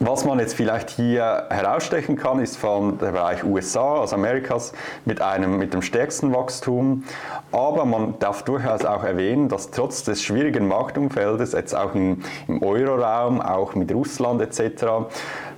Was 0.00 0.24
man 0.24 0.40
jetzt 0.40 0.54
vielleicht 0.54 0.90
hier 0.90 1.46
herausstechen 1.50 2.16
kann, 2.16 2.40
ist 2.40 2.56
von 2.56 2.98
der 2.98 3.12
Bereich 3.12 3.44
USA, 3.44 4.00
also 4.00 4.16
Amerikas, 4.16 4.72
mit, 5.04 5.22
einem, 5.22 5.56
mit 5.56 5.72
dem 5.72 5.82
stärksten 5.82 6.34
Wachstum. 6.34 7.04
Aber 7.52 7.84
man 7.84 8.18
darf 8.18 8.42
durchaus 8.42 8.84
auch 8.84 9.04
erwähnen, 9.04 9.48
dass 9.48 9.70
trotz 9.70 10.02
des 10.02 10.20
schwierigen 10.20 10.66
Marktumfeldes, 10.66 11.52
jetzt 11.52 11.76
auch 11.76 11.94
im, 11.94 12.24
im 12.48 12.60
Euroraum, 12.60 13.40
auch 13.40 13.76
mit 13.76 13.94
Russland 13.94 14.42
etc., 14.42 15.06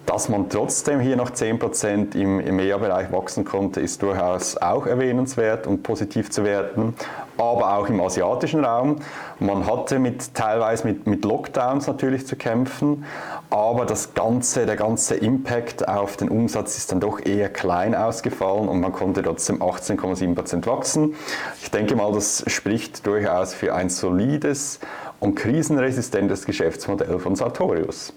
dass 0.07 0.29
man 0.29 0.49
trotzdem 0.49 1.01
hier 1.01 1.17
noch 1.17 1.31
10% 1.31 2.15
im 2.15 2.41
EMEA-Bereich 2.41 3.11
wachsen 3.11 3.45
konnte, 3.45 3.81
ist 3.81 4.03
durchaus 4.03 4.57
auch 4.57 4.87
erwähnenswert 4.87 5.67
und 5.67 5.83
positiv 5.83 6.31
zu 6.31 6.45
werten. 6.45 6.95
Aber 7.37 7.77
auch 7.77 7.89
im 7.89 8.01
asiatischen 8.01 8.65
Raum. 8.65 8.97
Man 9.41 9.67
hatte 9.67 9.99
mit, 9.99 10.33
teilweise 10.33 10.87
mit, 10.87 11.07
mit 11.07 11.25
Lockdowns 11.25 11.87
natürlich 11.87 12.27
zu 12.27 12.37
kämpfen, 12.37 13.05
aber 13.51 13.85
das 13.85 14.15
ganze, 14.15 14.65
der 14.65 14.77
ganze 14.77 15.17
Impact 15.17 15.87
auf 15.87 16.17
den 16.17 16.31
Umsatz 16.31 16.79
ist 16.79 16.93
dann 16.93 17.01
doch 17.01 17.21
eher 17.25 17.51
klein 17.51 17.95
ausgefallen 17.95 18.69
und 18.69 18.81
man 18.81 18.93
konnte 18.93 19.23
trotzdem 19.23 19.61
18,7% 19.61 20.67
wachsen. 20.67 21.15
Ich 21.61 21.71
denke 21.71 21.97
mal, 21.97 22.11
das 22.13 22.45
spricht 22.47 23.07
durchaus 23.07 23.53
für 23.53 23.75
ein 23.75 23.91
solides 23.91 24.79
und 25.21 25.35
krisenresistentes 25.35 26.47
Geschäftsmodell 26.47 27.19
von 27.19 27.37
Sartorius. 27.37 28.15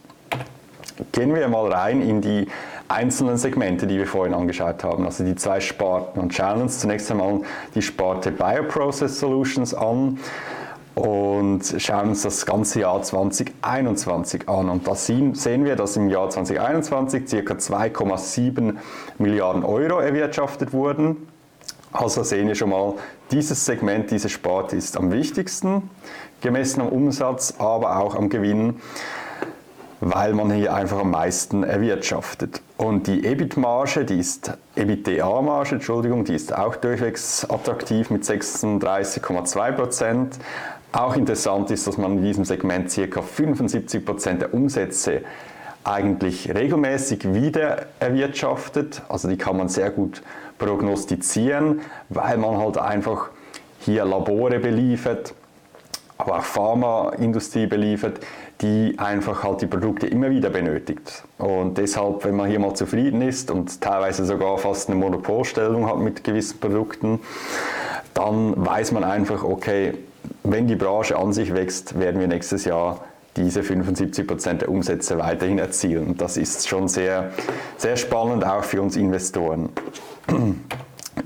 Gehen 1.12 1.34
wir 1.34 1.48
mal 1.48 1.72
rein 1.72 2.02
in 2.02 2.22
die 2.22 2.48
einzelnen 2.88 3.38
Segmente, 3.38 3.88
die 3.88 3.98
wir 3.98 4.08
vorhin 4.08 4.34
angeschaut 4.34 4.84
haben, 4.84 5.06
also 5.06 5.24
die 5.24 5.36
zwei 5.36 5.60
Sparten 5.60 6.20
und 6.20 6.34
schauen 6.34 6.62
uns 6.62 6.80
zunächst 6.80 7.10
einmal 7.12 7.42
die 7.76 7.82
Sparte 7.82 8.32
Bioprocess 8.32 9.20
Solutions 9.20 9.74
an 9.74 10.20
und 10.96 11.62
schauen 11.78 12.10
uns 12.10 12.24
das 12.24 12.46
ganze 12.46 12.82
Jahr 12.82 13.02
2021 13.02 14.50
an. 14.50 14.70
Und 14.70 14.88
da 14.88 14.96
sehen 14.96 15.36
wir, 15.66 15.76
dass 15.76 15.96
im 15.96 16.10
Jahr 16.10 16.30
2021 16.30 17.46
ca. 17.46 17.54
2,7 17.54 18.76
Milliarden 19.18 19.64
Euro 19.64 20.00
erwirtschaftet 20.00 20.74
wurden. 20.74 21.28
Also 21.94 22.24
sehen 22.24 22.48
wir 22.48 22.56
schon 22.56 22.70
mal, 22.70 22.96
dieses 23.32 23.66
Segment, 23.66 24.12
diese 24.12 24.30
Sparte 24.30 24.76
ist 24.76 24.98
am 24.98 25.12
wichtigsten, 25.12 25.90
gemessen 26.42 26.82
am 26.82 26.90
Umsatz, 26.90 27.56
aber 27.58 28.00
auch 28.00 28.16
am 28.16 28.30
Gewinn 28.30 28.82
weil 30.02 30.34
man 30.34 30.52
hier 30.52 30.74
einfach 30.74 31.00
am 31.00 31.12
meisten 31.12 31.64
erwirtschaftet. 31.64 32.62
Und 32.78 33.08
die 33.08 33.26
EBIT-Marge, 33.26 34.06
die 34.06 34.20
ist 34.20 34.58
EBITDA-Marge, 34.76 35.76
Entschuldigung, 35.76 36.24
die 36.24 36.36
ist 36.36 36.56
auch 36.58 36.76
durchwegs 36.78 37.46
attraktiv 37.50 38.10
mit 38.10 38.24
36,2 38.24 39.72
Prozent. 39.74 40.40
Auch 40.92 41.16
interessant 41.16 41.70
ist, 41.72 41.86
dass 41.86 41.98
man 41.98 42.18
in 42.18 42.24
diesem 42.24 42.46
Segment 42.46 42.92
ca. 42.94 43.22
75 43.22 44.06
Prozent 44.06 44.42
der 44.42 44.54
Umsätze 44.54 45.22
eigentlich 45.84 46.54
regelmäßig 46.54 47.34
wieder 47.34 47.88
erwirtschaftet. 48.00 49.02
Also 49.10 49.28
die 49.28 49.38
kann 49.38 49.58
man 49.58 49.70
sehr 49.70 49.92
gut 49.92 50.22
prognostizieren, 50.58 51.82
weil 52.10 52.38
man 52.38 52.58
halt 52.58 52.78
einfach 52.78 53.30
hier 53.80 54.06
Labore 54.06 54.60
beliefert, 54.60 55.34
aber 56.18 56.38
auch 56.38 56.44
Pharmaindustrie 56.44 57.68
beliefert, 57.68 58.20
die 58.62 58.96
einfach 58.98 59.44
halt 59.44 59.62
die 59.62 59.68
Produkte 59.68 60.08
immer 60.08 60.30
wieder 60.30 60.50
benötigt. 60.50 61.24
Und 61.38 61.78
deshalb, 61.78 62.26
wenn 62.26 62.36
man 62.36 62.50
hier 62.50 62.60
mal 62.60 62.74
zufrieden 62.74 63.22
ist 63.22 63.52
und 63.52 63.80
teilweise 63.80 64.26
sogar 64.26 64.58
fast 64.58 64.90
eine 64.90 64.98
Monopolstellung 64.98 65.88
hat 65.88 66.00
mit 66.00 66.24
gewissen 66.24 66.60
Produkten, 66.60 67.20
dann 68.14 68.54
weiß 68.58 68.92
man 68.92 69.04
einfach, 69.06 69.44
okay, 69.44 69.94
wenn 70.44 70.68
die 70.68 70.76
Branche 70.76 71.18
an 71.18 71.32
sich 71.32 71.54
wächst, 71.54 71.98
werden 72.00 72.20
wir 72.20 72.28
nächstes 72.28 72.66
Jahr 72.66 73.06
diese 73.38 73.62
75% 73.62 74.54
der 74.56 74.70
Umsätze 74.70 75.18
weiterhin 75.18 75.60
erzielen. 75.60 76.08
Und 76.08 76.22
das 76.22 76.36
ist 76.36 76.68
schon 76.68 76.90
sehr, 76.90 77.32
sehr 77.78 77.96
spannend 77.96 78.46
auch 78.46 78.64
für 78.64 78.82
uns 78.82 78.98
Investoren. 78.98 79.70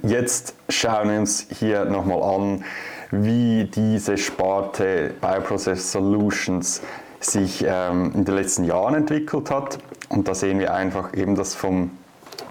Jetzt 0.03 0.53
schauen 0.69 1.09
wir 1.09 1.19
uns 1.19 1.47
hier 1.49 1.85
nochmal 1.85 2.21
an, 2.21 2.63
wie 3.11 3.65
diese 3.65 4.17
Sparte 4.17 5.11
Bioprocess 5.21 5.91
Solutions 5.91 6.81
sich 7.25 7.63
ähm, 7.67 8.11
in 8.13 8.25
den 8.25 8.35
letzten 8.35 8.63
Jahren 8.63 8.95
entwickelt 8.95 9.51
hat. 9.51 9.79
Und 10.09 10.27
da 10.27 10.35
sehen 10.35 10.59
wir 10.59 10.73
einfach 10.73 11.13
eben, 11.13 11.35
dass 11.35 11.55
vom, 11.55 11.91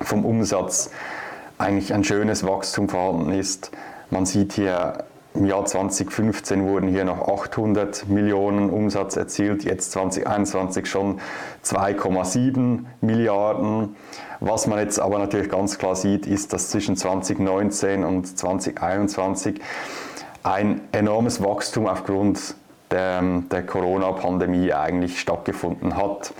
vom 0.00 0.24
Umsatz 0.24 0.90
eigentlich 1.58 1.94
ein 1.94 2.04
schönes 2.04 2.46
Wachstum 2.46 2.88
vorhanden 2.88 3.32
ist. 3.32 3.70
Man 4.10 4.26
sieht 4.26 4.52
hier, 4.52 5.04
im 5.34 5.46
Jahr 5.46 5.64
2015 5.64 6.64
wurden 6.64 6.88
hier 6.88 7.04
noch 7.04 7.28
800 7.28 8.08
Millionen 8.08 8.68
Umsatz 8.68 9.16
erzielt, 9.16 9.64
jetzt 9.64 9.92
2021 9.92 10.86
schon 10.86 11.20
2,7 11.64 12.80
Milliarden. 13.00 13.96
Was 14.40 14.66
man 14.66 14.80
jetzt 14.80 14.98
aber 14.98 15.18
natürlich 15.18 15.48
ganz 15.48 15.78
klar 15.78 15.96
sieht, 15.96 16.26
ist, 16.26 16.52
dass 16.52 16.68
zwischen 16.68 16.96
2019 16.96 18.04
und 18.04 18.36
2021 18.36 19.60
ein 20.42 20.80
enormes 20.92 21.42
Wachstum 21.42 21.86
aufgrund 21.86 22.56
der, 22.92 23.22
der 23.50 23.64
Corona-Pandemie 23.64 24.72
eigentlich 24.72 25.20
stattgefunden 25.20 25.96
hat 25.96 26.32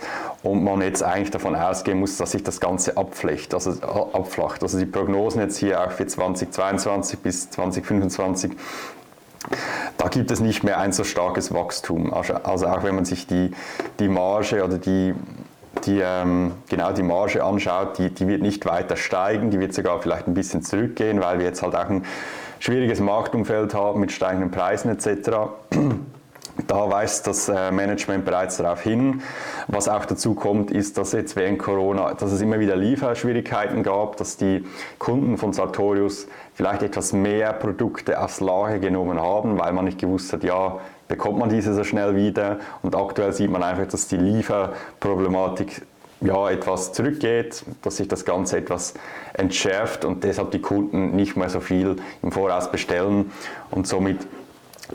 und 0.43 0.63
man 0.63 0.81
jetzt 0.81 1.03
eigentlich 1.03 1.31
davon 1.31 1.55
ausgehen 1.55 1.99
muss, 1.99 2.17
dass 2.17 2.31
sich 2.31 2.43
das 2.43 2.59
Ganze 2.59 2.97
abflacht. 2.97 3.53
Also, 3.53 3.71
abflacht. 3.81 4.63
also 4.63 4.79
die 4.79 4.85
Prognosen 4.85 5.41
jetzt 5.41 5.57
hier 5.57 5.81
auch 5.81 5.91
für 5.91 6.05
2022 6.05 7.19
bis 7.19 7.49
2025 7.49 8.51
da 9.97 10.07
gibt 10.07 10.31
es 10.31 10.39
nicht 10.39 10.63
mehr 10.63 10.79
ein 10.79 10.93
so 10.93 11.03
starkes 11.03 11.53
Wachstum. 11.53 12.13
Also, 12.13 12.35
also 12.35 12.67
auch 12.67 12.83
wenn 12.83 12.95
man 12.95 13.05
sich 13.05 13.27
die, 13.27 13.51
die 13.99 14.07
Marge 14.07 14.63
oder 14.63 14.77
die, 14.77 15.13
die, 15.85 15.99
ähm, 16.01 16.53
genau 16.69 16.91
die 16.93 17.03
Marge 17.03 17.43
anschaut, 17.43 17.97
die, 17.97 18.09
die 18.09 18.27
wird 18.27 18.41
nicht 18.41 18.65
weiter 18.65 18.95
steigen, 18.95 19.49
die 19.49 19.59
wird 19.59 19.73
sogar 19.73 20.01
vielleicht 20.01 20.27
ein 20.27 20.33
bisschen 20.33 20.61
zurückgehen, 20.61 21.21
weil 21.21 21.39
wir 21.39 21.45
jetzt 21.45 21.61
halt 21.61 21.75
auch 21.75 21.89
ein 21.89 22.05
schwieriges 22.59 22.99
Marktumfeld 22.99 23.73
haben 23.73 23.99
mit 23.99 24.11
steigenden 24.11 24.51
Preisen 24.51 24.89
etc. 24.89 25.31
Da 26.67 26.89
weist 26.89 27.25
das 27.25 27.49
äh, 27.49 27.71
Management 27.71 28.25
bereits 28.25 28.57
darauf 28.57 28.81
hin. 28.81 29.21
Was 29.67 29.89
auch 29.89 30.05
dazu 30.05 30.35
kommt, 30.35 30.69
ist, 30.69 30.97
dass 30.97 31.11
jetzt 31.11 31.35
während 31.35 31.57
Corona, 31.57 32.13
dass 32.13 32.31
es 32.31 32.41
immer 32.41 32.59
wieder 32.59 32.75
Lieferschwierigkeiten 32.75 33.81
gab, 33.81 34.17
dass 34.17 34.37
die 34.37 34.63
Kunden 34.99 35.37
von 35.37 35.51
Sartorius 35.51 36.27
vielleicht 36.53 36.83
etwas 36.83 37.11
mehr 37.11 37.53
Produkte 37.53 38.21
aufs 38.21 38.39
Lager 38.39 38.77
genommen 38.77 39.19
haben, 39.19 39.57
weil 39.57 39.73
man 39.73 39.85
nicht 39.85 39.99
gewusst 39.99 40.31
hat, 40.31 40.43
ja, 40.43 40.79
bekommt 41.07 41.39
man 41.39 41.49
diese 41.49 41.73
so 41.73 41.83
schnell 41.83 42.15
wieder. 42.15 42.59
Und 42.83 42.95
aktuell 42.95 43.33
sieht 43.33 43.49
man 43.49 43.63
einfach, 43.63 43.87
dass 43.87 44.07
die 44.07 44.17
Lieferproblematik 44.17 45.81
ja, 46.21 46.49
etwas 46.49 46.93
zurückgeht, 46.93 47.65
dass 47.81 47.97
sich 47.97 48.07
das 48.07 48.25
Ganze 48.25 48.57
etwas 48.57 48.93
entschärft 49.33 50.05
und 50.05 50.23
deshalb 50.23 50.51
die 50.51 50.61
Kunden 50.61 51.15
nicht 51.15 51.35
mehr 51.35 51.49
so 51.49 51.59
viel 51.59 51.97
im 52.21 52.31
Voraus 52.31 52.71
bestellen 52.71 53.31
und 53.71 53.87
somit 53.87 54.19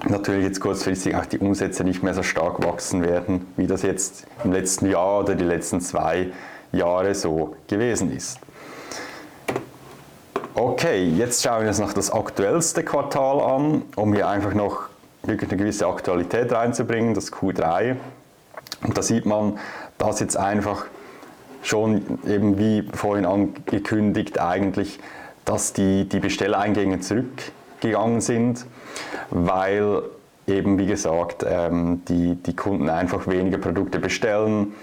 natürlich 0.07 0.45
jetzt 0.45 0.61
kurzfristig 0.61 1.15
auch 1.15 1.27
die 1.27 1.39
Umsätze 1.39 1.85
nicht 1.85 2.03
mehr 2.03 2.15
so 2.15 2.23
stark 2.23 2.65
wachsen 2.65 3.03
werden, 3.03 3.47
wie 3.57 3.67
das 3.67 3.83
jetzt 3.83 4.27
im 4.45 4.53
letzten 4.53 4.87
Jahr 4.91 5.21
oder 5.21 5.35
die 5.35 5.45
letzten 5.45 5.81
zwei 5.81 6.29
Jahre 6.73 7.15
so 7.15 7.57
gewesen 7.67 8.15
ist. 8.15 8.39
Okay, 10.55 11.05
jetzt 11.05 11.43
schauen 11.43 11.63
wir 11.63 11.69
uns 11.69 11.79
noch 11.79 11.93
das 11.93 12.11
aktuellste 12.11 12.83
Quartal 12.83 13.41
an, 13.41 13.83
um 13.97 14.13
hier 14.13 14.29
einfach 14.29 14.55
noch 14.55 14.89
wirklich 15.23 15.51
eine 15.51 15.59
gewisse 15.59 15.87
Aktualität 15.87 16.53
reinzubringen, 16.53 17.15
das 17.15 17.33
Q3. 17.33 17.97
Und 18.83 18.99
da 18.99 19.03
sieht 19.03 19.27
man, 19.27 19.59
dass 19.99 20.21
jetzt 20.21 20.37
einfach 20.37 20.87
schon 21.63 22.19
eben 22.27 22.59
wie 22.59 22.89
vorhin 22.93 23.27
angekündigt 23.27 24.41
eigentlich, 24.41 24.99
dass 25.45 25.73
die, 25.73 26.09
die 26.09 26.21
Bestelleingänge 26.21 27.01
zurückgegangen 27.01 28.21
sind 28.21 28.65
weil 29.31 30.03
eben, 30.47 30.79
wie 30.79 30.87
gesagt, 30.87 31.45
ähm, 31.49 32.03
die, 32.09 32.37
die 32.37 32.57
Kunden 32.57 32.89
einfach 32.89 33.27
weniger 33.27 33.59
Produkte 33.59 33.99
bestellen, 33.99 34.75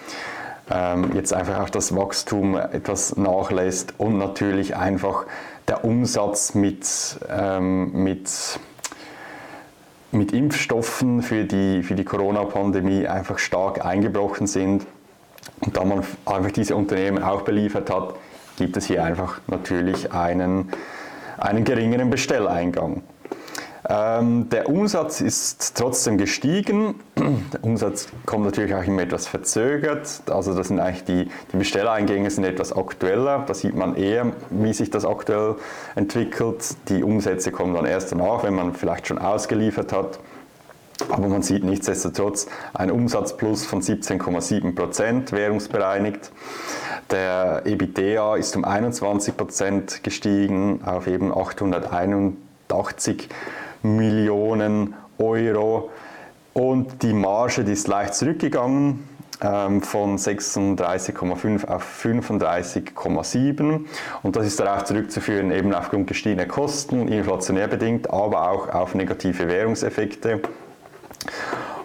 ähm, 0.69 1.11
jetzt 1.13 1.33
einfach 1.33 1.59
auch 1.59 1.69
das 1.69 1.95
Wachstum 1.95 2.55
etwas 2.57 3.17
nachlässt 3.17 3.93
und 3.97 4.17
natürlich 4.17 4.75
einfach 4.75 5.25
der 5.67 5.83
Umsatz 5.83 6.53
mit, 6.53 6.87
ähm, 7.29 8.03
mit, 8.03 8.59
mit 10.11 10.31
Impfstoffen 10.31 11.21
für 11.21 11.43
die, 11.43 11.83
für 11.83 11.95
die 11.95 12.05
Corona-Pandemie 12.05 13.07
einfach 13.07 13.39
stark 13.39 13.83
eingebrochen 13.85 14.47
sind. 14.47 14.85
Und 15.61 15.77
da 15.77 15.85
man 15.85 16.03
einfach 16.25 16.51
diese 16.51 16.75
Unternehmen 16.75 17.23
auch 17.23 17.41
beliefert 17.41 17.89
hat, 17.89 18.15
gibt 18.57 18.77
es 18.77 18.85
hier 18.85 19.03
einfach 19.03 19.39
natürlich 19.47 20.11
einen, 20.13 20.69
einen 21.37 21.63
geringeren 21.63 22.09
Bestelleingang. 22.09 23.03
Ähm, 23.87 24.49
der 24.49 24.67
Umsatz 24.67 25.21
ist 25.21 25.75
trotzdem 25.75 26.17
gestiegen. 26.17 26.95
Der 27.53 27.63
Umsatz 27.63 28.07
kommt 28.25 28.45
natürlich 28.45 28.73
auch 28.73 28.83
immer 28.83 29.03
etwas 29.03 29.27
verzögert. 29.27 30.23
Also 30.29 30.55
das 30.55 30.69
sind 30.69 30.79
eigentlich 30.79 31.03
die, 31.03 31.29
die 31.51 31.57
Bestellereingänge 31.57 32.29
sind 32.31 32.45
etwas 32.45 32.73
aktueller. 32.73 33.43
Da 33.45 33.53
sieht 33.53 33.75
man 33.75 33.95
eher, 33.95 34.31
wie 34.49 34.73
sich 34.73 34.89
das 34.89 35.05
aktuell 35.05 35.55
entwickelt. 35.95 36.75
Die 36.89 37.03
Umsätze 37.03 37.51
kommen 37.51 37.75
dann 37.75 37.85
erst 37.85 38.11
danach, 38.11 38.43
wenn 38.43 38.55
man 38.55 38.73
vielleicht 38.73 39.07
schon 39.07 39.19
ausgeliefert 39.19 39.93
hat. 39.93 40.19
Aber 41.09 41.27
man 41.27 41.43
sieht 41.43 41.63
nichtsdestotrotz 41.63 42.47
einen 42.73 42.91
Umsatzplus 42.91 43.65
von 43.65 43.81
17,7 43.81 44.73
Prozent 44.73 45.31
währungsbereinigt. 45.31 46.31
Der 47.11 47.63
EBITDA 47.65 48.37
ist 48.37 48.55
um 48.55 48.63
21 48.63 49.37
Prozent 49.37 50.03
gestiegen 50.03 50.79
auf 50.85 51.05
eben 51.05 51.31
881 51.31 53.29
Millionen 53.85 54.93
Euro. 55.17 55.89
Und 56.53 57.03
die 57.03 57.13
Marge 57.13 57.63
die 57.63 57.73
ist 57.73 57.87
leicht 57.87 58.15
zurückgegangen 58.15 59.03
ähm, 59.41 59.81
von 59.81 60.17
36,5 60.17 61.67
auf 61.67 62.03
35,7 62.03 63.85
und 64.23 64.35
das 64.35 64.47
ist 64.47 64.59
darauf 64.59 64.85
zurückzuführen 64.85 65.51
eben 65.51 65.73
aufgrund 65.73 66.07
gestiegener 66.07 66.45
Kosten, 66.45 67.07
inflationär 67.09 67.67
bedingt, 67.67 68.09
aber 68.09 68.49
auch 68.49 68.69
auf 68.69 68.95
negative 68.95 69.47
Währungseffekte. 69.47 70.41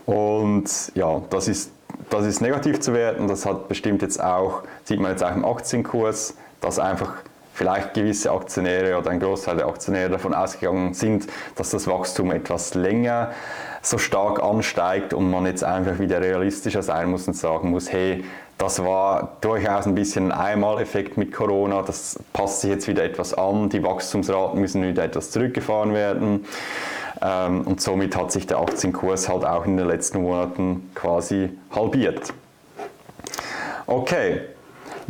Und 0.07 0.93
ja, 0.95 1.21
das 1.31 1.49
ist, 1.49 1.73
das 2.09 2.27
ist 2.27 2.41
negativ 2.41 2.81
zu 2.81 2.95
werten, 2.95 3.27
das 3.27 3.47
hat 3.47 3.69
bestimmt 3.69 4.03
jetzt 4.03 4.23
auch, 4.23 4.63
sieht 4.85 5.01
man 5.01 5.11
jetzt 5.11 5.25
auch 5.25 5.35
im 5.35 5.45
Aktienkurs, 5.45 6.37
dass 6.61 6.79
einfach 6.79 7.15
vielleicht 7.61 7.93
gewisse 7.93 8.33
Aktionäre 8.33 8.97
oder 8.97 9.11
ein 9.11 9.21
Großteil 9.21 9.59
der 9.59 9.67
Aktionäre 9.67 10.09
davon 10.09 10.33
ausgegangen 10.33 10.95
sind, 10.95 11.27
dass 11.57 11.69
das 11.69 11.87
Wachstum 11.87 12.31
etwas 12.33 12.73
länger 12.73 13.33
so 13.83 13.99
stark 13.99 14.43
ansteigt 14.43 15.13
und 15.13 15.31
man 15.31 15.45
jetzt 15.45 15.63
einfach 15.63 15.99
wieder 15.99 16.23
realistischer 16.23 16.83
sein 16.83 17.11
muss 17.11 17.29
und 17.29 17.35
sagen 17.35 17.69
muss, 17.69 17.93
hey, 17.93 18.25
das 18.57 18.83
war 18.83 19.37
durchaus 19.43 19.87
ein 19.87 19.95
bisschen 19.95 20.33
ein 20.33 20.41
Einmaleffekt 20.41 21.19
mit 21.19 21.33
Corona, 21.35 21.83
das 21.83 22.19
passt 22.33 22.63
sich 22.63 22.71
jetzt 22.71 22.89
wieder 22.89 23.05
etwas 23.05 23.35
an, 23.35 23.69
die 23.69 23.83
Wachstumsraten 23.83 24.59
müssen 24.59 24.83
wieder 24.83 25.05
etwas 25.05 25.31
zurückgefahren 25.31 25.93
werden 25.93 26.47
ähm, 27.21 27.61
und 27.67 27.83
somit 27.83 28.17
hat 28.17 28.33
sich 28.33 28.47
der 28.47 28.59
Aktienkurs 28.59 29.29
halt 29.29 29.45
auch 29.45 29.67
in 29.67 29.77
den 29.77 29.87
letzten 29.87 30.23
Monaten 30.23 30.91
quasi 30.95 31.51
halbiert. 31.75 32.33
Okay, 33.87 34.41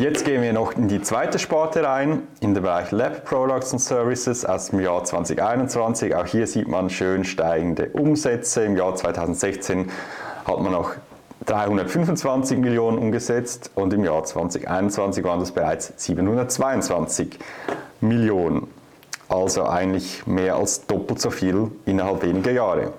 Jetzt 0.01 0.25
gehen 0.25 0.41
wir 0.41 0.55
noch 0.55 0.73
in 0.79 0.89
die 0.89 1.03
zweite 1.03 1.39
Sparte 1.39 1.85
rein, 1.85 2.23
in 2.41 2.55
den 2.55 2.63
Bereich 2.63 2.91
Lab 2.91 3.27
Products 3.27 3.73
and 3.73 3.83
Services 3.83 4.47
aus 4.47 4.71
dem 4.71 4.81
Jahr 4.81 5.05
2021. 5.05 6.15
Auch 6.15 6.25
hier 6.25 6.47
sieht 6.47 6.69
man 6.69 6.89
schön 6.89 7.23
steigende 7.23 7.91
Umsätze. 7.91 8.65
Im 8.65 8.79
Jahr 8.79 8.95
2016 8.95 9.91
hat 10.47 10.59
man 10.59 10.73
noch 10.73 10.93
325 11.45 12.57
Millionen 12.57 12.97
umgesetzt 12.97 13.73
und 13.75 13.93
im 13.93 14.03
Jahr 14.03 14.25
2021 14.25 15.23
waren 15.23 15.41
das 15.41 15.53
bereits 15.53 15.93
722 15.99 17.39
Millionen. 18.01 18.69
Also 19.29 19.67
eigentlich 19.67 20.27
mehr 20.27 20.57
als 20.57 20.87
doppelt 20.87 21.21
so 21.21 21.29
viel 21.29 21.73
innerhalb 21.85 22.23
weniger 22.23 22.53
Jahre. 22.53 22.95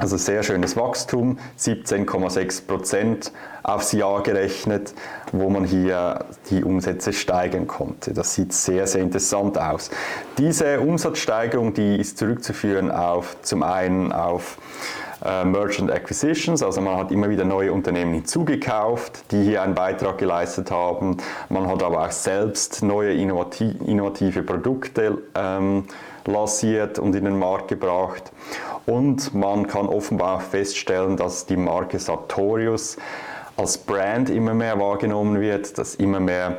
Also 0.00 0.16
sehr 0.16 0.42
schönes 0.42 0.78
Wachstum, 0.78 1.38
17,6 1.58 2.66
Prozent 2.66 3.32
aufs 3.62 3.92
Jahr 3.92 4.22
gerechnet, 4.22 4.94
wo 5.30 5.50
man 5.50 5.66
hier 5.66 6.24
die 6.48 6.64
Umsätze 6.64 7.12
steigern 7.12 7.66
konnte. 7.66 8.14
Das 8.14 8.34
sieht 8.34 8.54
sehr, 8.54 8.86
sehr 8.86 9.02
interessant 9.02 9.58
aus. 9.58 9.90
Diese 10.38 10.80
Umsatzsteigerung, 10.80 11.74
die 11.74 11.96
ist 11.96 12.16
zurückzuführen 12.16 12.90
auf 12.90 13.36
zum 13.42 13.62
einen 13.62 14.10
auf 14.10 14.56
äh, 15.22 15.44
Merchant 15.44 15.90
Acquisitions, 15.90 16.62
also 16.62 16.80
man 16.80 16.96
hat 16.96 17.12
immer 17.12 17.28
wieder 17.28 17.44
neue 17.44 17.70
Unternehmen 17.70 18.14
hinzugekauft, 18.14 19.30
die 19.32 19.42
hier 19.42 19.60
einen 19.60 19.74
Beitrag 19.74 20.16
geleistet 20.16 20.70
haben. 20.70 21.18
Man 21.50 21.68
hat 21.68 21.82
aber 21.82 22.06
auch 22.06 22.10
selbst 22.10 22.82
neue 22.82 23.12
innovative 23.12 24.42
Produkte 24.44 25.18
ähm, 25.34 25.84
lanciert 26.26 26.98
und 26.98 27.14
in 27.14 27.24
den 27.24 27.38
Markt 27.38 27.68
gebracht. 27.68 28.32
Und 28.86 29.34
man 29.34 29.66
kann 29.66 29.86
offenbar 29.86 30.36
auch 30.36 30.42
feststellen, 30.42 31.16
dass 31.16 31.46
die 31.46 31.56
Marke 31.56 31.98
Sartorius 31.98 32.96
als 33.56 33.78
Brand 33.78 34.30
immer 34.30 34.54
mehr 34.54 34.78
wahrgenommen 34.78 35.40
wird, 35.40 35.76
dass 35.78 35.94
immer 35.96 36.20
mehr 36.20 36.58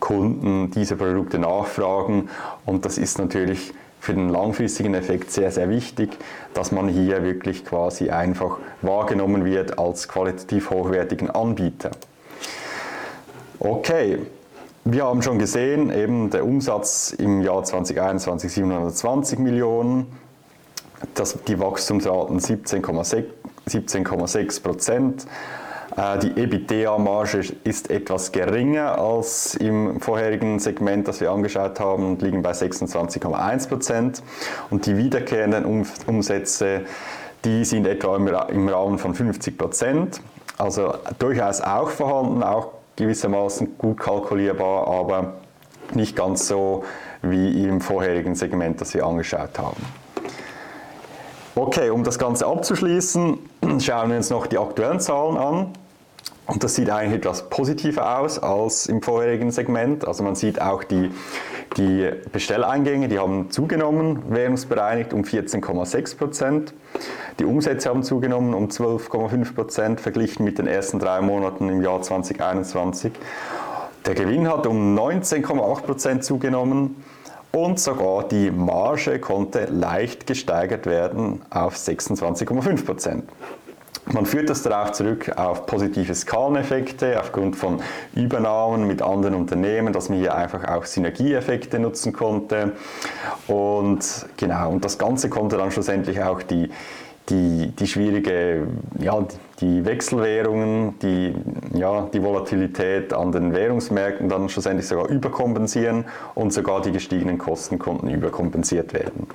Kunden 0.00 0.70
diese 0.70 0.96
Produkte 0.96 1.38
nachfragen 1.38 2.28
und 2.64 2.84
das 2.84 2.98
ist 2.98 3.18
natürlich 3.18 3.74
für 4.00 4.14
den 4.14 4.30
langfristigen 4.30 4.94
Effekt 4.94 5.30
sehr, 5.30 5.52
sehr 5.52 5.68
wichtig, 5.68 6.10
dass 6.54 6.72
man 6.72 6.88
hier 6.88 7.22
wirklich 7.22 7.64
quasi 7.64 8.10
einfach 8.10 8.58
wahrgenommen 8.80 9.44
wird 9.44 9.78
als 9.78 10.08
qualitativ 10.08 10.70
hochwertigen 10.70 11.30
Anbieter. 11.30 11.92
Okay, 13.60 14.18
wir 14.84 15.04
haben 15.04 15.22
schon 15.22 15.38
gesehen, 15.38 15.92
eben 15.92 16.30
der 16.30 16.44
Umsatz 16.44 17.14
im 17.16 17.40
Jahr 17.40 17.62
2021 17.62 18.52
720 18.52 19.38
Millionen, 19.38 20.06
das, 21.14 21.38
die 21.44 21.58
Wachstumsraten 21.58 22.40
17,6 22.40 23.24
17 23.66 24.04
Prozent. 24.62 25.26
Äh, 25.96 26.18
die 26.18 26.30
EBITDA-Marge 26.40 27.54
ist 27.64 27.90
etwas 27.90 28.32
geringer 28.32 28.98
als 28.98 29.54
im 29.54 30.00
vorherigen 30.00 30.58
Segment, 30.58 31.06
das 31.06 31.20
wir 31.20 31.30
angeschaut 31.30 31.78
haben, 31.78 32.04
und 32.04 32.22
liegen 32.22 32.42
bei 32.42 32.52
26,1 32.52 33.68
Prozent. 33.68 34.22
Und 34.70 34.86
die 34.86 34.96
wiederkehrenden 34.96 35.86
Umsätze, 36.06 36.82
die 37.44 37.64
sind 37.64 37.86
etwa 37.86 38.16
im 38.48 38.68
Rahmen 38.68 38.98
von 38.98 39.14
50 39.14 39.56
Prozent. 39.56 40.20
Also 40.58 40.94
durchaus 41.18 41.60
auch 41.60 41.90
vorhanden, 41.90 42.42
auch 42.42 42.81
gewissermaßen 43.02 43.78
gut 43.78 43.98
kalkulierbar, 43.98 44.86
aber 44.86 45.34
nicht 45.94 46.16
ganz 46.16 46.48
so 46.48 46.84
wie 47.22 47.64
im 47.64 47.80
vorherigen 47.80 48.34
Segment, 48.34 48.80
das 48.80 48.94
wir 48.94 49.04
angeschaut 49.04 49.58
haben. 49.58 49.82
Okay, 51.54 51.90
um 51.90 52.02
das 52.02 52.18
Ganze 52.18 52.46
abzuschließen, 52.46 53.38
schauen 53.80 54.10
wir 54.10 54.16
uns 54.16 54.30
noch 54.30 54.46
die 54.46 54.58
aktuellen 54.58 55.00
Zahlen 55.00 55.36
an. 55.36 55.72
Und 56.46 56.64
das 56.64 56.74
sieht 56.74 56.90
eigentlich 56.90 57.18
etwas 57.18 57.48
positiver 57.48 58.18
aus 58.18 58.38
als 58.38 58.86
im 58.86 59.00
vorherigen 59.00 59.52
Segment. 59.52 60.06
Also 60.06 60.24
man 60.24 60.34
sieht 60.34 60.60
auch 60.60 60.82
die, 60.82 61.10
die 61.76 62.10
Bestelleingänge, 62.32 63.08
die 63.08 63.18
haben 63.18 63.50
zugenommen, 63.50 64.22
währungsbereinigt 64.28 65.12
um 65.12 65.22
14,6 65.22 66.16
Prozent. 66.16 66.74
Die 67.38 67.44
Umsätze 67.44 67.88
haben 67.88 68.02
zugenommen 68.02 68.54
um 68.54 68.66
12,5 68.66 69.54
Prozent 69.54 70.00
verglichen 70.00 70.44
mit 70.44 70.58
den 70.58 70.66
ersten 70.66 70.98
drei 70.98 71.20
Monaten 71.20 71.68
im 71.68 71.80
Jahr 71.80 72.02
2021. 72.02 73.12
Der 74.04 74.14
Gewinn 74.14 74.48
hat 74.48 74.66
um 74.66 74.98
19,8 74.98 75.82
Prozent 75.82 76.24
zugenommen 76.24 76.96
und 77.52 77.78
sogar 77.78 78.26
die 78.26 78.50
Marge 78.50 79.20
konnte 79.20 79.66
leicht 79.66 80.26
gesteigert 80.26 80.86
werden 80.86 81.42
auf 81.50 81.76
26,5 81.76 82.84
Prozent. 82.84 83.24
Man 84.06 84.26
führt 84.26 84.50
das 84.50 84.62
darauf 84.62 84.92
zurück 84.92 85.30
auf 85.36 85.64
positive 85.66 86.14
Skaleneffekte 86.14 87.20
aufgrund 87.20 87.54
von 87.56 87.80
Übernahmen 88.14 88.86
mit 88.86 89.00
anderen 89.00 89.34
Unternehmen, 89.34 89.92
dass 89.92 90.08
man 90.08 90.18
hier 90.18 90.34
einfach 90.34 90.64
auch 90.68 90.84
Synergieeffekte 90.84 91.78
nutzen 91.78 92.12
konnte. 92.12 92.72
Und 93.46 94.26
genau, 94.36 94.70
und 94.70 94.84
das 94.84 94.98
Ganze 94.98 95.30
konnte 95.30 95.56
dann 95.56 95.70
schlussendlich 95.70 96.20
auch 96.20 96.42
die, 96.42 96.68
die, 97.28 97.68
die 97.78 97.86
schwierige, 97.86 98.66
ja, 98.98 99.24
die 99.60 99.84
Wechselwährungen, 99.84 100.98
die, 100.98 101.34
ja, 101.72 102.08
die 102.12 102.22
Volatilität 102.22 103.12
an 103.12 103.30
den 103.30 103.54
Währungsmärkten 103.54 104.28
dann 104.28 104.48
schlussendlich 104.48 104.88
sogar 104.88 105.08
überkompensieren 105.08 106.06
und 106.34 106.52
sogar 106.52 106.82
die 106.82 106.90
gestiegenen 106.90 107.38
Kosten 107.38 107.78
konnten 107.78 108.08
überkompensiert 108.08 108.92
werden. 108.92 109.28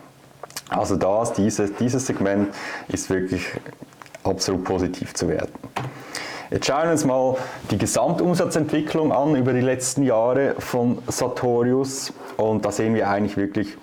Also 0.70 0.98
das, 0.98 1.32
dieses, 1.32 1.74
dieses 1.76 2.06
Segment 2.06 2.50
ist 2.90 3.10
wirklich 3.10 3.48
absolut 4.28 4.64
positiv 4.64 5.14
zu 5.14 5.28
werden. 5.28 5.52
Jetzt 6.50 6.66
schauen 6.66 6.84
wir 6.84 6.92
uns 6.92 7.04
mal 7.04 7.36
die 7.72 7.78
Gesamtumsatzentwicklung 7.78 9.12
an 9.12 9.36
über 9.36 9.52
die 9.52 9.62
letzten 9.62 10.04
Jahre 10.04 10.56
von 10.60 11.00
Sartorius 11.08 12.14
und 12.38 12.64
da 12.64 12.72
sehen 12.72 12.94
wir 12.94 13.10
eigentlich 13.10 13.36
wirklich, 13.36 13.78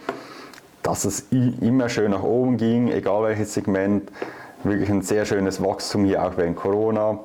dass 0.82 1.04
es 1.04 1.26
immer 1.30 1.90
schön 1.90 2.12
nach 2.12 2.22
oben 2.22 2.56
ging, 2.56 2.90
egal 2.90 3.24
welches 3.24 3.52
Segment, 3.52 4.10
wirklich 4.62 4.88
ein 4.88 5.02
sehr 5.02 5.26
schönes 5.26 5.62
Wachstum 5.62 6.06
hier 6.06 6.24
auch 6.24 6.38
während 6.38 6.56
Corona. 6.56 7.18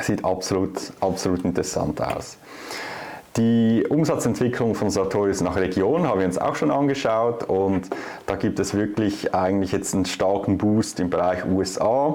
Sieht 0.00 0.24
absolut, 0.24 0.92
absolut 1.00 1.44
interessant 1.44 2.00
aus. 2.00 2.38
Die 3.36 3.84
Umsatzentwicklung 3.86 4.74
von 4.74 4.88
Sartorius 4.88 5.42
nach 5.42 5.56
Region 5.56 6.08
haben 6.08 6.20
wir 6.20 6.26
uns 6.26 6.38
auch 6.38 6.54
schon 6.54 6.70
angeschaut 6.70 7.42
und 7.42 7.90
da 8.24 8.36
gibt 8.36 8.58
es 8.58 8.72
wirklich 8.72 9.34
eigentlich 9.34 9.72
jetzt 9.72 9.94
einen 9.94 10.06
starken 10.06 10.56
Boost 10.56 11.00
im 11.00 11.10
Bereich 11.10 11.44
USA. 11.44 12.14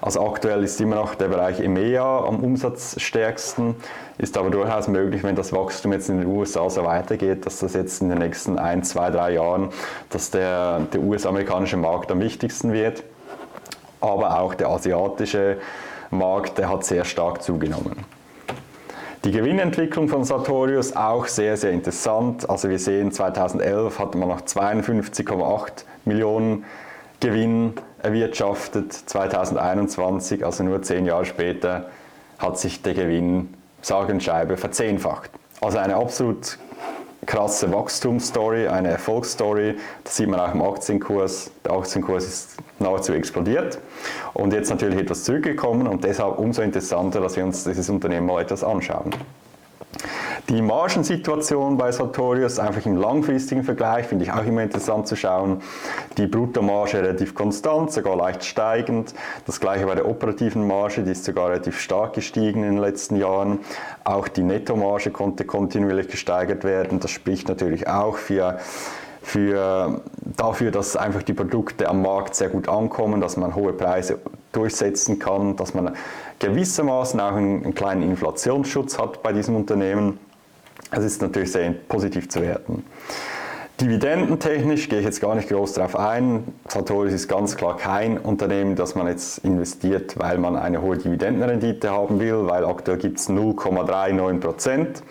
Also 0.00 0.26
aktuell 0.26 0.64
ist 0.64 0.80
immer 0.80 0.96
noch 0.96 1.14
der 1.14 1.28
Bereich 1.28 1.60
EMEA 1.60 2.24
am 2.26 2.40
umsatzstärksten, 2.40 3.76
ist 4.18 4.36
aber 4.36 4.50
durchaus 4.50 4.88
möglich, 4.88 5.22
wenn 5.22 5.36
das 5.36 5.52
Wachstum 5.52 5.92
jetzt 5.92 6.08
in 6.08 6.18
den 6.18 6.26
USA 6.26 6.68
so 6.68 6.84
weitergeht, 6.84 7.46
dass 7.46 7.60
das 7.60 7.74
jetzt 7.74 8.02
in 8.02 8.08
den 8.08 8.18
nächsten 8.18 8.58
ein, 8.58 8.82
zwei, 8.82 9.10
drei 9.10 9.34
Jahren, 9.34 9.68
dass 10.10 10.32
der, 10.32 10.80
der 10.92 11.00
US-amerikanische 11.00 11.76
Markt 11.76 12.10
am 12.10 12.18
wichtigsten 12.18 12.72
wird. 12.72 13.04
Aber 14.00 14.40
auch 14.40 14.54
der 14.54 14.68
asiatische 14.70 15.58
Markt, 16.10 16.58
der 16.58 16.68
hat 16.68 16.84
sehr 16.84 17.04
stark 17.04 17.40
zugenommen. 17.40 18.15
Die 19.24 19.32
Gewinnentwicklung 19.32 20.08
von 20.08 20.24
Sartorius 20.24 20.94
auch 20.94 21.26
sehr, 21.26 21.56
sehr 21.56 21.72
interessant. 21.72 22.48
Also 22.48 22.68
wir 22.68 22.78
sehen, 22.78 23.10
2011 23.10 23.98
hatte 23.98 24.18
man 24.18 24.28
noch 24.28 24.42
52,8 24.42 25.84
Millionen 26.04 26.64
Gewinn 27.20 27.74
erwirtschaftet. 28.02 28.92
2021, 28.92 30.44
also 30.44 30.62
nur 30.62 30.82
zehn 30.82 31.06
Jahre 31.06 31.24
später, 31.24 31.88
hat 32.38 32.58
sich 32.58 32.82
der 32.82 32.94
Gewinn 32.94 33.54
schreibe 33.82 34.56
verzehnfacht. 34.56 35.30
Also 35.60 35.78
eine 35.78 35.96
absolut 35.96 36.58
krasse 37.26 37.72
Wachstumsstory, 37.72 38.68
eine 38.68 38.90
Erfolgsstory. 38.90 39.76
Das 40.04 40.16
sieht 40.16 40.28
man 40.28 40.40
auch 40.40 40.54
im 40.54 40.62
Aktienkurs. 40.62 41.50
Der 41.64 41.72
Aktienkurs 41.72 42.24
ist 42.24 42.56
nahezu 42.78 43.12
explodiert 43.12 43.78
und 44.34 44.52
jetzt 44.52 44.70
natürlich 44.70 45.00
etwas 45.00 45.24
zurückgekommen 45.24 45.86
und 45.86 46.04
deshalb 46.04 46.38
umso 46.38 46.62
interessanter, 46.62 47.20
dass 47.20 47.36
wir 47.36 47.44
uns 47.44 47.64
dieses 47.64 47.90
Unternehmen 47.90 48.26
mal 48.26 48.40
etwas 48.40 48.62
anschauen. 48.62 49.10
Die 50.48 50.62
Margensituation 50.62 51.76
bei 51.76 51.90
Sartorius, 51.90 52.60
einfach 52.60 52.86
im 52.86 52.96
langfristigen 52.96 53.64
Vergleich, 53.64 54.06
finde 54.06 54.24
ich 54.24 54.32
auch 54.32 54.44
immer 54.44 54.62
interessant 54.62 55.08
zu 55.08 55.16
schauen. 55.16 55.60
Die 56.18 56.28
Bruttomarge 56.28 56.98
relativ 57.02 57.34
konstant, 57.34 57.90
sogar 57.90 58.14
leicht 58.16 58.44
steigend. 58.44 59.12
Das 59.44 59.58
gleiche 59.58 59.86
bei 59.86 59.96
der 59.96 60.06
operativen 60.06 60.64
Marge, 60.64 61.02
die 61.02 61.10
ist 61.10 61.24
sogar 61.24 61.48
relativ 61.48 61.80
stark 61.80 62.12
gestiegen 62.12 62.62
in 62.62 62.74
den 62.74 62.80
letzten 62.80 63.16
Jahren. 63.16 63.58
Auch 64.04 64.28
die 64.28 64.44
Nettomarge 64.44 65.10
konnte 65.10 65.44
kontinuierlich 65.44 66.06
gesteigert 66.06 66.62
werden. 66.62 67.00
Das 67.00 67.10
spricht 67.10 67.48
natürlich 67.48 67.88
auch 67.88 68.16
für 68.16 68.60
für, 69.22 70.02
dafür, 70.36 70.70
dass 70.70 70.94
einfach 70.94 71.24
die 71.24 71.32
Produkte 71.32 71.88
am 71.88 72.00
Markt 72.00 72.36
sehr 72.36 72.48
gut 72.48 72.68
ankommen, 72.68 73.20
dass 73.20 73.36
man 73.36 73.56
hohe 73.56 73.72
Preise 73.72 74.20
durchsetzen 74.52 75.18
kann, 75.18 75.56
dass 75.56 75.74
man 75.74 75.96
gewissermaßen 76.38 77.18
auch 77.18 77.32
einen, 77.32 77.64
einen 77.64 77.74
kleinen 77.74 78.02
Inflationsschutz 78.04 79.00
hat 79.00 79.24
bei 79.24 79.32
diesem 79.32 79.56
Unternehmen. 79.56 80.20
Es 80.90 81.04
ist 81.04 81.22
natürlich 81.22 81.52
sehr 81.52 81.70
positiv 81.88 82.28
zu 82.28 82.40
werten. 82.40 82.84
Dividendentechnisch 83.80 84.88
gehe 84.88 85.00
ich 85.00 85.04
jetzt 85.04 85.20
gar 85.20 85.34
nicht 85.34 85.50
groß 85.50 85.74
darauf 85.74 85.96
ein. 85.96 86.44
Sartorius 86.66 87.12
ist 87.12 87.28
ganz 87.28 87.56
klar 87.56 87.76
kein 87.76 88.16
Unternehmen, 88.16 88.74
das 88.74 88.94
man 88.94 89.06
jetzt 89.06 89.38
investiert, 89.44 90.18
weil 90.18 90.38
man 90.38 90.56
eine 90.56 90.80
hohe 90.80 90.96
Dividendenrendite 90.96 91.90
haben 91.90 92.18
will, 92.18 92.46
weil 92.46 92.64
aktuell 92.64 92.96
gibt 92.96 93.18
es 93.18 93.28
0,39 93.28 94.40
Prozent. 94.40 95.02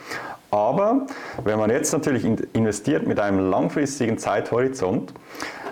Aber 0.50 1.06
wenn 1.44 1.60
man 1.60 1.70
jetzt 1.70 1.94
natürlich 1.94 2.26
investiert 2.54 3.06
mit 3.06 3.20
einem 3.20 3.52
langfristigen 3.52 4.18
Zeithorizont, 4.18 5.14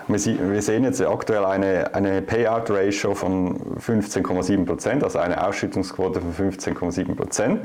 wir 0.08 0.62
sehen 0.62 0.84
jetzt 0.84 1.00
aktuell 1.02 1.44
eine, 1.44 1.94
eine 1.94 2.20
Payout-Ratio 2.22 3.14
von 3.14 3.58
15,7 3.78 4.66
Prozent, 4.66 5.02
also 5.04 5.18
eine 5.18 5.46
Ausschüttungsquote 5.46 6.20
von 6.20 6.50
15,7 6.50 7.14
Prozent. 7.14 7.60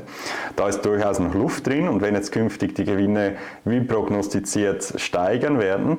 Da 0.56 0.68
ist 0.68 0.82
durchaus 0.82 1.18
noch 1.18 1.34
Luft 1.34 1.66
drin 1.66 1.88
und 1.88 2.00
wenn 2.00 2.14
jetzt 2.14 2.32
künftig 2.32 2.74
die 2.74 2.84
Gewinne 2.84 3.36
wie 3.64 3.80
prognostiziert 3.80 4.94
steigern 4.96 5.58
werden, 5.58 5.98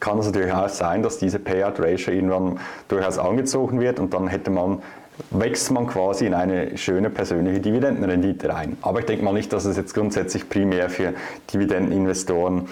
kann 0.00 0.18
es 0.18 0.26
natürlich 0.26 0.52
auch 0.52 0.68
sein, 0.68 1.02
dass 1.02 1.18
diese 1.18 1.38
Payout-Ratio 1.38 2.12
irgendwann 2.12 2.58
durchaus 2.88 3.18
angezogen 3.18 3.80
wird 3.80 4.00
und 4.00 4.14
dann 4.14 4.28
hätte 4.28 4.50
man 4.50 4.82
wächst 5.30 5.70
man 5.70 5.86
quasi 5.86 6.26
in 6.26 6.34
eine 6.34 6.76
schöne 6.76 7.10
persönliche 7.10 7.60
Dividendenrendite 7.60 8.48
rein. 8.48 8.76
Aber 8.82 9.00
ich 9.00 9.06
denke 9.06 9.24
mal 9.24 9.32
nicht, 9.32 9.52
dass 9.52 9.66
es 9.66 9.76
jetzt 9.76 9.94
grundsätzlich 9.94 10.48
primär 10.48 10.88
für 10.90 11.12
Dividendeninvestoren 11.52 12.68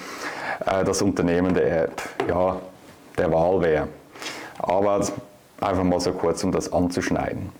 äh, 0.66 0.84
das 0.84 1.02
Unternehmen 1.02 1.54
der, 1.54 1.90
ja, 2.28 2.60
der 3.18 3.32
Wahl 3.32 3.60
wäre. 3.62 3.88
Aber 4.58 5.00
einfach 5.60 5.84
mal 5.84 6.00
so 6.00 6.12
kurz, 6.12 6.44
um 6.44 6.52
das 6.52 6.72
anzuschneiden. 6.72 7.50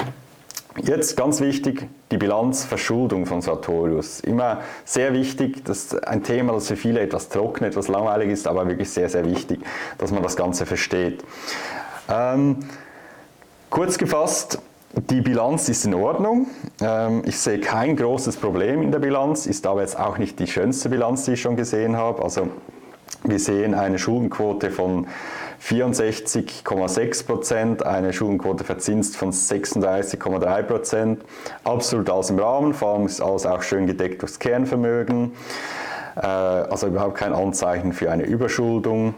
Jetzt 0.83 1.17
ganz 1.17 1.41
wichtig, 1.41 1.89
die 2.11 2.17
Bilanzverschuldung 2.17 3.27
von 3.27 3.43
Sartorius. 3.43 4.21
Immer 4.21 4.61
sehr 4.85 5.13
wichtig, 5.13 5.65
das 5.65 5.79
ist 5.79 6.07
ein 6.07 6.23
Thema, 6.23 6.53
das 6.53 6.69
für 6.69 6.77
viele 6.77 7.01
etwas 7.01 7.29
trocken, 7.29 7.65
etwas 7.65 7.89
langweilig 7.89 8.31
ist, 8.31 8.47
aber 8.47 8.69
wirklich 8.69 8.89
sehr, 8.91 9.09
sehr 9.09 9.27
wichtig, 9.27 9.61
dass 9.99 10.13
man 10.13 10.23
das 10.23 10.37
Ganze 10.37 10.67
versteht. 10.67 11.25
Ähm, 12.09 12.59
kurz 13.69 13.99
gefasst, 13.99 14.61
die 14.93 15.21
Bilanz 15.21 15.69
ist 15.69 15.85
in 15.85 15.95
Ordnung. 15.95 16.47
Ähm, 16.81 17.23
ich 17.27 17.39
sehe 17.39 17.61
kein 17.61 17.97
großes 17.97 18.37
Problem 18.37 18.83
in 18.83 18.93
der 18.93 19.01
Bilanz, 19.01 19.47
ist 19.47 19.67
aber 19.67 19.83
jetzt 19.83 19.99
auch 19.99 20.19
nicht 20.19 20.39
die 20.39 20.47
schönste 20.47 20.89
Bilanz, 20.89 21.25
die 21.25 21.33
ich 21.33 21.41
schon 21.41 21.57
gesehen 21.57 21.97
habe. 21.97 22.23
Also 22.23 22.49
wir 23.25 23.39
sehen 23.39 23.75
eine 23.75 23.99
Schuldenquote 23.99 24.71
von 24.71 25.07
64,6 25.63 27.27
Prozent, 27.27 27.85
eine 27.85 28.13
Schuldenquote 28.13 28.65
verzinst 28.65 29.17
von 29.17 29.31
36,3 29.31 30.63
Prozent. 30.63 31.23
Absolut 31.65 32.09
alles 32.09 32.31
im 32.31 32.39
Rahmen, 32.39 32.73
vor 32.73 32.95
allem 32.95 33.07
ist 33.07 33.21
alles 33.21 33.47
auch 33.47 33.63
schön 33.63 33.87
gedeckt 33.87 34.23
durchs 34.23 34.39
Kernvermögen. 34.39 35.33
Äh, 36.17 36.27
also 36.27 36.87
überhaupt 36.87 37.17
kein 37.17 37.35
Anzeichen 37.35 37.93
für 37.93 38.11
eine 38.11 38.25
Überschuldung. 38.25 39.15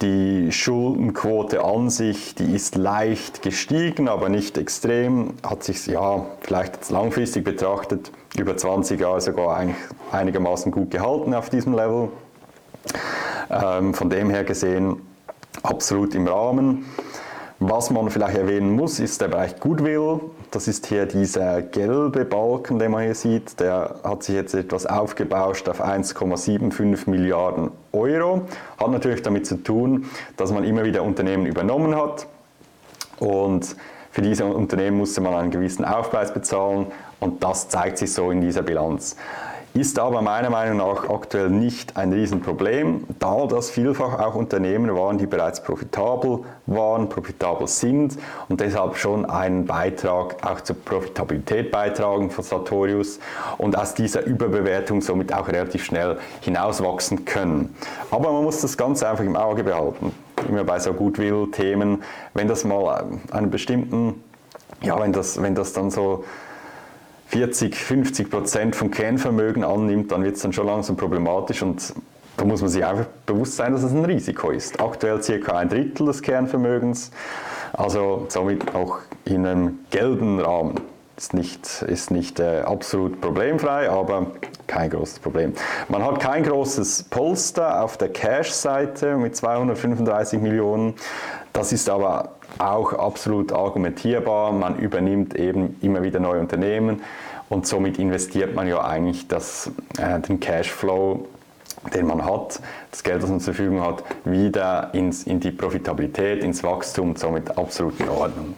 Die 0.00 0.50
Schuldenquote 0.50 1.62
an 1.62 1.90
sich, 1.90 2.34
die 2.34 2.54
ist 2.54 2.76
leicht 2.76 3.42
gestiegen, 3.42 4.08
aber 4.08 4.30
nicht 4.30 4.56
extrem. 4.56 5.34
Hat 5.46 5.62
sich 5.62 5.86
ja 5.86 6.24
vielleicht 6.40 6.88
langfristig 6.90 7.44
betrachtet 7.44 8.10
über 8.38 8.56
20 8.56 8.98
Jahre 8.98 9.20
sogar 9.20 9.62
einigermaßen 10.10 10.72
gut 10.72 10.90
gehalten 10.90 11.34
auf 11.34 11.50
diesem 11.50 11.74
Level. 11.74 12.08
Ähm, 13.50 13.92
von 13.92 14.08
dem 14.08 14.30
her 14.30 14.44
gesehen 14.44 15.02
absolut 15.62 16.14
im 16.14 16.26
Rahmen. 16.26 16.84
Was 17.62 17.90
man 17.90 18.08
vielleicht 18.08 18.38
erwähnen 18.38 18.74
muss, 18.74 19.00
ist 19.00 19.20
der 19.20 19.28
Bereich 19.28 19.60
Goodwill. 19.60 20.20
Das 20.50 20.66
ist 20.66 20.86
hier 20.86 21.04
dieser 21.04 21.60
gelbe 21.60 22.24
Balken, 22.24 22.78
den 22.78 22.90
man 22.90 23.02
hier 23.02 23.14
sieht. 23.14 23.60
Der 23.60 23.96
hat 24.02 24.22
sich 24.22 24.34
jetzt 24.34 24.54
etwas 24.54 24.86
aufgebauscht 24.86 25.68
auf 25.68 25.84
1,75 25.84 27.10
Milliarden 27.10 27.70
Euro. 27.92 28.46
Hat 28.78 28.90
natürlich 28.90 29.20
damit 29.20 29.46
zu 29.46 29.56
tun, 29.62 30.06
dass 30.38 30.52
man 30.52 30.64
immer 30.64 30.84
wieder 30.84 31.02
Unternehmen 31.02 31.44
übernommen 31.44 31.94
hat. 31.94 32.26
Und 33.18 33.76
für 34.10 34.22
diese 34.22 34.46
Unternehmen 34.46 34.96
musste 34.96 35.20
man 35.20 35.34
einen 35.34 35.50
gewissen 35.50 35.84
Aufpreis 35.84 36.32
bezahlen. 36.32 36.86
Und 37.20 37.44
das 37.44 37.68
zeigt 37.68 37.98
sich 37.98 38.10
so 38.14 38.30
in 38.30 38.40
dieser 38.40 38.62
Bilanz 38.62 39.16
ist 39.74 39.98
aber 39.98 40.20
meiner 40.20 40.50
Meinung 40.50 40.78
nach 40.78 41.08
aktuell 41.08 41.48
nicht 41.48 41.96
ein 41.96 42.12
Riesenproblem, 42.12 43.04
da 43.20 43.46
das 43.46 43.70
vielfach 43.70 44.18
auch 44.18 44.34
Unternehmen 44.34 44.94
waren, 44.96 45.16
die 45.16 45.26
bereits 45.26 45.62
profitabel 45.62 46.40
waren, 46.66 47.08
profitabel 47.08 47.68
sind 47.68 48.18
und 48.48 48.60
deshalb 48.60 48.96
schon 48.96 49.24
einen 49.26 49.66
Beitrag 49.66 50.44
auch 50.44 50.60
zur 50.62 50.76
Profitabilität 50.76 51.70
beitragen 51.70 52.30
von 52.30 52.42
Sartorius 52.42 53.20
und 53.58 53.78
aus 53.78 53.94
dieser 53.94 54.24
Überbewertung 54.24 55.02
somit 55.02 55.32
auch 55.32 55.46
relativ 55.46 55.84
schnell 55.84 56.18
hinauswachsen 56.40 57.24
können. 57.24 57.74
Aber 58.10 58.32
man 58.32 58.42
muss 58.42 58.60
das 58.60 58.76
Ganze 58.76 59.08
einfach 59.08 59.24
im 59.24 59.36
Auge 59.36 59.62
behalten. 59.62 60.12
Immer 60.48 60.64
bei 60.64 60.80
so 60.80 60.92
Goodwill-Themen, 60.92 62.02
wenn 62.34 62.48
das 62.48 62.64
mal 62.64 63.04
einen 63.30 63.50
bestimmten, 63.50 64.24
ja, 64.82 64.98
wenn 64.98 65.12
das, 65.12 65.40
wenn 65.40 65.54
das 65.54 65.72
dann 65.74 65.90
so 65.90 66.24
40, 67.30 67.76
50 67.76 68.28
Prozent 68.28 68.74
vom 68.74 68.90
Kernvermögen 68.90 69.62
annimmt, 69.62 70.10
dann 70.10 70.24
wird 70.24 70.34
es 70.34 70.42
dann 70.42 70.52
schon 70.52 70.66
langsam 70.66 70.96
problematisch 70.96 71.62
und 71.62 71.94
da 72.36 72.44
muss 72.44 72.60
man 72.60 72.70
sich 72.70 72.84
einfach 72.84 73.06
bewusst 73.24 73.54
sein, 73.54 73.72
dass 73.72 73.84
es 73.84 73.92
ein 73.92 74.04
Risiko 74.04 74.50
ist. 74.50 74.80
Aktuell 74.80 75.22
circa 75.22 75.56
ein 75.56 75.68
Drittel 75.68 76.06
des 76.06 76.22
Kernvermögens, 76.22 77.12
also 77.72 78.26
somit 78.28 78.74
auch 78.74 78.98
in 79.24 79.46
einem 79.46 79.78
gelben 79.90 80.40
Rahmen. 80.40 80.80
Ist 81.16 81.34
nicht, 81.34 81.82
ist 81.82 82.10
nicht 82.10 82.40
äh, 82.40 82.62
absolut 82.62 83.20
problemfrei, 83.20 83.88
aber 83.88 84.32
kein 84.66 84.90
großes 84.90 85.20
Problem. 85.20 85.52
Man 85.88 86.02
hat 86.02 86.18
kein 86.18 86.42
großes 86.42 87.04
Polster 87.10 87.84
auf 87.84 87.96
der 87.96 88.08
Cash-Seite 88.08 89.16
mit 89.18 89.36
235 89.36 90.40
Millionen. 90.40 90.94
Das 91.52 91.72
ist 91.72 91.88
aber 91.90 92.30
auch 92.58 92.92
absolut 92.92 93.52
argumentierbar. 93.52 94.52
Man 94.52 94.78
übernimmt 94.78 95.34
eben 95.34 95.76
immer 95.80 96.02
wieder 96.02 96.20
neue 96.20 96.40
Unternehmen 96.40 97.02
und 97.48 97.66
somit 97.66 97.98
investiert 97.98 98.54
man 98.54 98.68
ja 98.68 98.84
eigentlich 98.84 99.28
das, 99.28 99.70
äh, 99.98 100.20
den 100.20 100.40
Cashflow, 100.40 101.26
den 101.94 102.06
man 102.06 102.24
hat, 102.24 102.60
das 102.90 103.02
Geld, 103.02 103.22
das 103.22 103.30
man 103.30 103.40
zur 103.40 103.54
Verfügung 103.54 103.82
hat, 103.82 104.04
wieder 104.24 104.90
ins, 104.92 105.24
in 105.24 105.40
die 105.40 105.50
Profitabilität, 105.50 106.44
ins 106.44 106.62
Wachstum, 106.62 107.16
somit 107.16 107.56
absolut 107.56 107.98
in 108.00 108.08
Ordnung. 108.08 108.54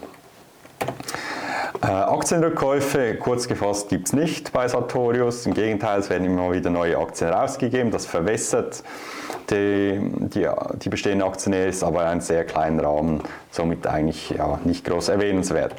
Äh, 1.82 1.86
Aktienrückkäufe, 1.86 3.16
kurz 3.16 3.48
gefasst, 3.48 3.88
gibt 3.88 4.06
es 4.06 4.12
nicht 4.12 4.52
bei 4.52 4.68
Sartorius. 4.68 5.46
Im 5.46 5.54
Gegenteil, 5.54 5.98
es 5.98 6.10
werden 6.10 6.24
immer 6.24 6.52
wieder 6.52 6.70
neue 6.70 6.96
Aktien 6.96 7.30
rausgegeben. 7.30 7.90
Das 7.90 8.06
verwässert 8.06 8.84
die, 9.50 9.98
die, 10.32 10.48
die 10.76 10.88
bestehenden 10.88 11.26
Aktionäre, 11.26 11.66
ist 11.66 11.82
aber 11.82 12.06
ein 12.06 12.20
sehr 12.20 12.44
kleiner 12.44 12.84
Rahmen, 12.84 13.20
somit 13.50 13.84
eigentlich 13.88 14.30
ja, 14.30 14.60
nicht 14.64 14.84
groß 14.84 15.08
erwähnenswert. 15.08 15.74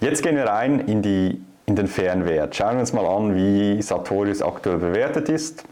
Jetzt 0.00 0.22
gehen 0.22 0.36
wir 0.36 0.46
rein 0.46 0.80
in, 0.80 1.02
die, 1.02 1.38
in 1.66 1.76
den 1.76 1.86
fairen 1.86 2.24
Wert. 2.24 2.56
Schauen 2.56 2.76
wir 2.76 2.80
uns 2.80 2.94
mal 2.94 3.04
an, 3.04 3.34
wie 3.36 3.82
Sartorius 3.82 4.40
aktuell 4.40 4.78
bewertet 4.78 5.28
ist 5.28 5.64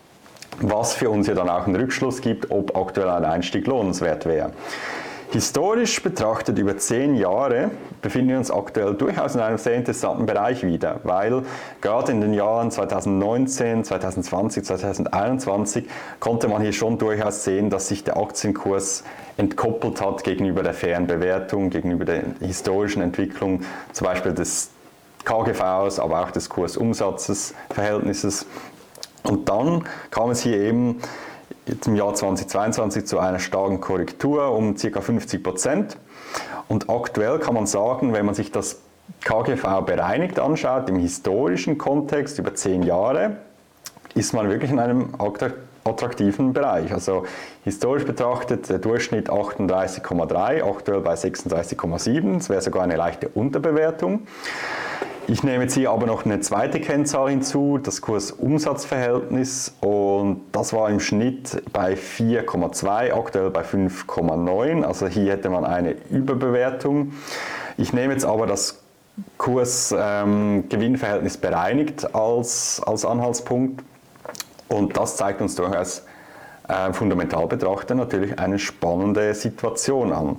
was 0.61 0.93
für 0.93 1.09
uns 1.09 1.27
ja 1.27 1.35
dann 1.35 1.49
auch 1.49 1.67
einen 1.67 1.77
Rückschluss 1.77 2.21
gibt, 2.21 2.51
ob 2.51 2.77
aktuell 2.77 3.09
ein 3.09 3.25
Einstieg 3.25 3.67
lohnenswert 3.67 4.27
wäre. 4.27 4.53
Historisch 5.33 6.03
betrachtet 6.03 6.59
über 6.59 6.77
zehn 6.77 7.15
Jahre 7.15 7.71
befinden 8.03 8.29
wir 8.29 8.37
uns 8.37 8.51
aktuell 8.51 8.93
durchaus 8.93 9.35
in 9.35 9.41
einem 9.41 9.57
sehr 9.57 9.77
interessanten 9.77 10.27
Bereich 10.27 10.63
wieder, 10.63 11.01
weil 11.05 11.45
gerade 11.81 12.13
in 12.13 12.21
den 12.21 12.35
Jahren 12.35 12.71
2019, 12.71 13.83
2020, 13.83 14.63
2021 14.63 15.89
konnte 16.21 16.49
man 16.49 16.61
hier 16.61 16.75
schon 16.75 16.99
durchaus 16.99 17.45
sehen, 17.45 17.71
dass 17.71 17.89
sich 17.89 18.05
der 18.05 18.19
Aktienkurs 18.19 19.05
entkoppelt 19.39 20.03
hat 20.03 20.23
gegenüber 20.23 20.63
der 20.63 20.75
fairen 20.75 21.07
Bewertung, 21.07 21.71
gegenüber 21.71 22.05
der 22.05 22.25
historischen 22.41 23.01
Entwicklung, 23.01 23.63
zum 23.95 24.07
Beispiel 24.07 24.35
des 24.35 24.69
KGVs, 25.25 25.99
aber 25.99 26.21
auch 26.21 26.31
des 26.31 26.51
Kursumsatzes, 26.51 27.55
Verhältnisses. 27.71 28.45
Und 29.23 29.49
dann 29.49 29.85
kam 30.11 30.29
es 30.29 30.43
hier 30.43 30.59
eben 30.59 31.01
jetzt 31.67 31.87
im 31.87 31.97
Jahr 31.97 32.15
2022 32.15 33.07
zu 33.07 33.19
einer 33.19 33.39
starken 33.39 33.81
Korrektur 33.81 34.51
um 34.53 34.75
ca. 34.77 35.01
50 35.01 35.43
Prozent. 35.43 35.97
Und 36.69 36.91
aktuell 36.91 37.39
kann 37.39 37.55
man 37.55 37.67
sagen, 37.67 38.13
wenn 38.13 38.27
man 38.27 38.35
sich 38.35 38.51
das 38.51 38.81
KGV 39.25 39.83
bereinigt 39.85 40.39
anschaut, 40.39 40.89
im 40.89 40.97
historischen 40.97 41.79
Kontext 41.79 42.39
über 42.39 42.55
zehn 42.55 42.83
Jahre, 42.83 43.37
ist 44.15 44.33
man 44.33 44.49
wirklich 44.49 44.71
in 44.71 44.79
einem 44.79 45.15
attraktiven 45.85 46.53
Bereich. 46.53 46.93
Also 46.93 47.25
historisch 47.65 48.05
betrachtet 48.05 48.69
der 48.69 48.79
Durchschnitt 48.79 49.31
38,3, 49.31 50.63
aktuell 50.63 51.01
bei 51.01 51.15
36,7, 51.15 52.35
das 52.39 52.49
wäre 52.49 52.61
sogar 52.61 52.83
eine 52.83 52.97
leichte 52.97 53.29
Unterbewertung. 53.29 54.27
Ich 55.29 55.45
nehme 55.45 55.63
jetzt 55.63 55.75
hier 55.75 55.91
aber 55.93 56.07
noch 56.07 56.25
eine 56.25 56.41
zweite 56.41 56.81
Kennzahl 56.81 57.31
hinzu, 57.31 57.79
das 57.79 58.01
Kursumsatzverhältnis 58.01 59.73
und 59.81 60.41
das 60.51 60.73
war 60.73 60.91
im 60.91 60.99
Schnitt 60.99 61.63
bei 61.73 61.95
4,2, 61.95 63.13
aktuell 63.15 63.51
bei 63.51 63.63
5,9, 63.63 64.83
also 64.83 65.07
hier 65.07 65.31
hätte 65.33 65.49
man 65.49 65.65
eine 65.65 65.95
Überbewertung. 66.11 67.13
Ich 67.77 67.93
nehme 67.93 68.13
jetzt 68.13 68.25
aber 68.25 68.49
das 68.49 68.83
Kurs-Gewinnverhältnis 69.39 71.35
ähm, 71.37 71.41
bereinigt 71.41 72.15
als, 72.15 72.83
als 72.85 73.05
Anhaltspunkt 73.05 73.85
und 74.69 74.97
das 74.97 75.17
zeigt 75.17 75.41
uns 75.41 75.55
durchaus 75.55 76.05
äh, 76.69 76.93
fundamental 76.93 77.47
betrachtet 77.47 77.97
natürlich 77.97 78.39
eine 78.41 78.59
spannende 78.59 79.35
Situation 79.35 80.13
an. 80.13 80.37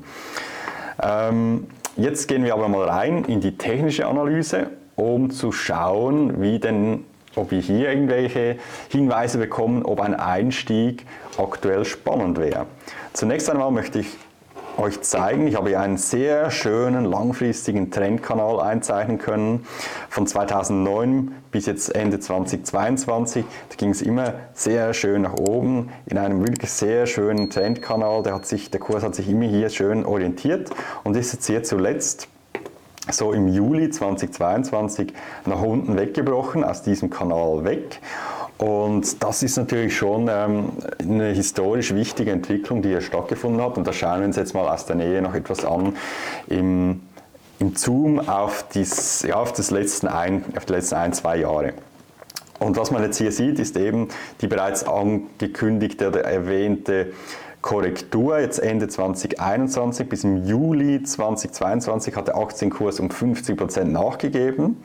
Ähm, 1.02 1.68
Jetzt 1.96 2.28
gehen 2.28 2.44
wir 2.44 2.54
aber 2.54 2.70
mal 2.70 2.90
rein 2.90 3.24
in 3.26 3.40
die 3.40 3.56
technische 3.56 4.08
Analyse, 4.08 4.72
um 4.96 5.30
zu 5.30 5.52
schauen, 5.52 6.42
wie 6.42 6.58
denn, 6.58 7.04
ob 7.36 7.52
wir 7.52 7.60
hier 7.60 7.90
irgendwelche 7.90 8.58
Hinweise 8.90 9.38
bekommen, 9.38 9.84
ob 9.84 10.02
ein 10.02 10.16
Einstieg 10.16 11.06
aktuell 11.38 11.86
spannend 11.86 12.40
wäre. 12.40 12.66
Zunächst 13.14 13.48
einmal 13.48 13.70
möchte 13.70 14.00
ich 14.00 14.08
euch 14.78 15.02
zeigen. 15.02 15.48
Ich 15.48 15.56
habe 15.56 15.70
hier 15.70 15.80
einen 15.80 15.98
sehr 15.98 16.52
schönen 16.52 17.06
langfristigen 17.06 17.92
Trendkanal 17.92 18.60
einzeichnen 18.60 19.18
können. 19.18 19.66
Von 20.10 20.28
2009 20.28 21.34
bis 21.52 21.66
jetzt 21.66 21.96
Ende 21.96 22.20
2022. 22.20 23.46
Da 23.70 23.76
ging 23.76 23.90
es 23.90 24.02
immer 24.02 24.34
sehr 24.54 24.94
schön 24.94 25.24
nach 25.24 25.34
oben 25.34 25.90
in 26.06 26.18
einem 26.18 26.46
wirklich 26.46 26.72
sehr 26.72 27.06
schönen 27.06 27.50
Trendkanal. 27.50 28.24
Der, 28.24 28.36
hat 28.36 28.46
sich, 28.46 28.72
der 28.72 28.80
Kurs 28.80 29.04
hat 29.04 29.16
sich 29.16 29.30
immer 29.30 29.46
hier 29.46 29.70
schön 29.70 30.06
orientiert 30.06 30.70
und 31.04 31.16
ist 31.16 31.34
jetzt 31.34 31.48
hier 31.48 31.64
zuletzt 31.64 32.28
so 33.12 33.34
im 33.34 33.50
Juli 33.50 33.90
2022 33.90 35.14
nach 35.46 35.62
unten 35.62 35.98
weggebrochen, 35.98 36.64
aus 36.64 36.84
diesem 36.84 37.10
Kanal 37.10 37.66
weg. 37.66 38.00
Und 38.64 39.22
das 39.22 39.44
ist 39.44 39.58
natürlich 39.58 39.98
schon 39.98 40.30
ähm, 40.32 40.72
eine 40.98 41.32
historisch 41.32 41.94
wichtige 41.94 42.32
Entwicklung, 42.32 42.82
die 42.82 42.88
hier 42.88 43.02
stattgefunden 43.02 43.62
hat. 43.62 43.78
Und 43.78 43.86
da 43.86 43.92
schauen 43.92 44.20
wir 44.20 44.26
uns 44.28 44.38
jetzt 44.38 44.54
mal 44.54 44.70
aus 44.70 44.86
der 44.86 44.96
Nähe 44.96 45.22
noch 45.22 45.36
etwas 45.36 45.66
an 45.66 45.98
im, 46.48 47.02
im 47.60 47.76
Zoom 47.76 48.22
auf, 48.22 48.66
dies, 48.74 49.24
ja, 49.24 49.36
auf, 49.36 49.52
das 49.52 49.70
letzten 49.70 50.08
ein, 50.08 50.46
auf 50.56 50.64
die 50.64 50.72
letzten 50.72 50.96
ein, 50.96 51.12
zwei 51.12 51.40
Jahre. 51.40 51.74
Und 52.60 52.78
was 52.78 52.90
man 52.90 53.04
jetzt 53.04 53.18
hier 53.18 53.34
sieht, 53.34 53.60
ist 53.60 53.76
eben 53.76 54.08
die 54.40 54.48
bereits 54.48 54.88
angekündigte 54.88 56.08
oder 56.08 56.24
erwähnte 56.24 57.12
Korrektur. 57.62 58.40
Jetzt 58.40 58.60
Ende 58.60 58.88
2021 58.88 60.08
bis 60.08 60.24
im 60.24 60.46
Juli 60.46 61.04
2022 61.04 62.16
hat 62.16 62.30
der 62.30 62.38
Aktienkurs 62.38 63.02
um 63.02 63.10
50% 63.10 63.84
nachgegeben. 63.84 64.82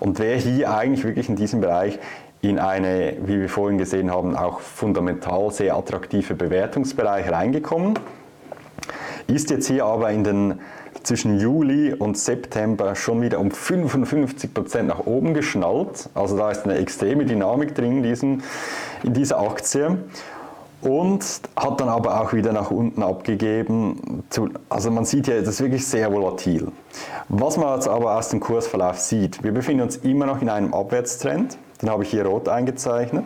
Und 0.00 0.18
wer 0.18 0.36
hier 0.36 0.72
eigentlich 0.74 1.04
wirklich 1.04 1.28
in 1.28 1.36
diesem 1.36 1.60
Bereich 1.60 1.98
in 2.40 2.58
eine, 2.58 3.16
wie 3.24 3.40
wir 3.40 3.48
vorhin 3.48 3.78
gesehen 3.78 4.10
haben, 4.10 4.36
auch 4.36 4.60
fundamental 4.60 5.50
sehr 5.50 5.76
attraktive 5.76 6.34
Bewertungsbereich 6.34 7.30
reingekommen. 7.30 7.98
Ist 9.26 9.50
jetzt 9.50 9.66
hier 9.66 9.84
aber 9.84 10.10
in 10.10 10.24
den 10.24 10.60
zwischen 11.02 11.38
Juli 11.40 11.94
und 11.94 12.18
September 12.18 12.94
schon 12.94 13.22
wieder 13.22 13.40
um 13.40 13.50
55 13.50 14.52
Prozent 14.52 14.88
nach 14.88 15.06
oben 15.06 15.34
geschnallt. 15.34 16.08
Also 16.14 16.36
da 16.36 16.50
ist 16.50 16.64
eine 16.64 16.76
extreme 16.76 17.24
Dynamik 17.24 17.74
drin 17.74 17.98
in, 17.98 18.02
diesem, 18.02 18.42
in 19.02 19.14
dieser 19.14 19.40
Aktie. 19.40 19.98
Und 20.80 21.24
hat 21.56 21.80
dann 21.80 21.88
aber 21.88 22.20
auch 22.20 22.32
wieder 22.32 22.52
nach 22.52 22.70
unten 22.70 23.02
abgegeben. 23.02 24.22
Also 24.68 24.92
man 24.92 25.04
sieht 25.04 25.26
ja, 25.26 25.40
das 25.40 25.48
ist 25.48 25.60
wirklich 25.60 25.84
sehr 25.84 26.12
volatil. 26.12 26.68
Was 27.28 27.56
man 27.56 27.74
jetzt 27.74 27.88
aber 27.88 28.16
aus 28.16 28.28
dem 28.28 28.38
Kursverlauf 28.38 28.98
sieht, 29.00 29.42
wir 29.42 29.50
befinden 29.50 29.82
uns 29.82 29.96
immer 29.96 30.26
noch 30.26 30.40
in 30.40 30.48
einem 30.48 30.72
Abwärtstrend. 30.72 31.58
Den 31.80 31.90
habe 31.90 32.02
ich 32.02 32.10
hier 32.10 32.26
rot 32.26 32.48
eingezeichnet. 32.48 33.24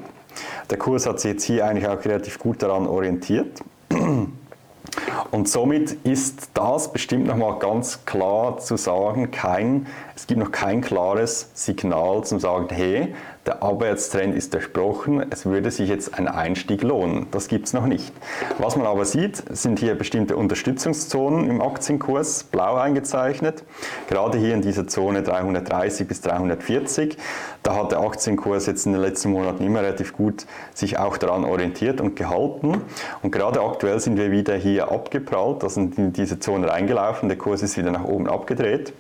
Der 0.70 0.78
Kurs 0.78 1.06
hat 1.06 1.20
sich 1.20 1.32
jetzt 1.32 1.44
hier 1.44 1.66
eigentlich 1.66 1.88
auch 1.88 2.04
relativ 2.04 2.38
gut 2.38 2.62
daran 2.62 2.86
orientiert. 2.86 3.60
Und 5.30 5.48
somit 5.48 5.92
ist 6.04 6.50
das 6.54 6.92
bestimmt 6.92 7.26
nochmal 7.26 7.58
ganz 7.58 8.04
klar 8.04 8.58
zu 8.58 8.76
sagen, 8.76 9.30
kein, 9.30 9.86
es 10.14 10.26
gibt 10.26 10.40
noch 10.40 10.50
kein 10.50 10.82
klares 10.82 11.50
Signal 11.54 12.24
zum 12.24 12.38
sagen, 12.38 12.66
hey, 12.70 13.14
der 13.46 13.61
Abwärtstrend 13.61 14.37
ist 14.37 14.55
durchbrochen, 14.55 15.24
es 15.31 15.46
würde 15.46 15.72
sich 15.72 15.88
jetzt 15.88 16.16
ein 16.16 16.28
Einstieg 16.28 16.83
lohnen. 16.83 17.26
Das 17.33 17.48
gibt 17.48 17.66
es 17.66 17.72
noch 17.72 17.87
nicht. 17.87 18.12
Was 18.59 18.76
man 18.76 18.87
aber 18.87 19.05
sieht, 19.05 19.42
sind 19.50 19.81
hier 19.81 19.96
bestimmte 19.96 20.37
Unterstützungszonen 20.37 21.50
im 21.50 21.61
Aktienkurs, 21.61 22.44
blau 22.44 22.76
eingezeichnet. 22.76 23.64
Gerade 24.09 24.38
hier 24.38 24.55
in 24.55 24.62
dieser 24.62 24.87
Zone 24.87 25.24
330 25.24 26.07
bis 26.07 26.20
340. 26.20 27.16
Da 27.64 27.74
hat 27.74 27.90
der 27.90 27.98
Aktienkurs 28.00 28.66
jetzt 28.66 28.87
in 28.87 28.92
den 28.92 29.02
letzten 29.02 29.33
Monaten 29.33 29.64
immer 29.64 29.81
relativ 29.81 30.12
gut 30.12 30.46
sich 30.72 31.00
auch 31.00 31.16
daran 31.16 31.44
orientiert 31.44 32.00
und 32.00 32.14
gehalten. 32.14 32.83
Und 33.22 33.33
gerade 33.33 33.61
aktuell 33.61 33.98
sind 33.98 34.18
wir 34.18 34.31
wieder 34.31 34.55
hier 34.55 34.92
abgeprallt, 34.92 35.64
also 35.64 35.81
in 35.81 36.12
diese 36.12 36.38
Zone 36.38 36.70
reingelaufen. 36.70 37.28
Der 37.28 37.38
Kurs 37.38 37.62
ist 37.62 37.76
wieder 37.76 37.90
nach 37.90 38.05
oben 38.05 38.28
abgedreht. 38.28 38.92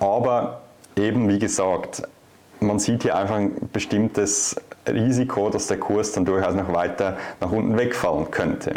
Aber 0.00 0.62
eben 0.96 1.28
wie 1.28 1.38
gesagt, 1.38 2.02
man 2.66 2.78
sieht 2.78 3.02
hier 3.02 3.16
einfach 3.16 3.36
ein 3.36 3.52
bestimmtes 3.72 4.56
Risiko, 4.86 5.50
dass 5.50 5.66
der 5.66 5.78
Kurs 5.78 6.12
dann 6.12 6.24
durchaus 6.24 6.54
noch 6.54 6.72
weiter 6.72 7.16
nach 7.40 7.50
unten 7.50 7.78
wegfallen 7.78 8.30
könnte. 8.30 8.74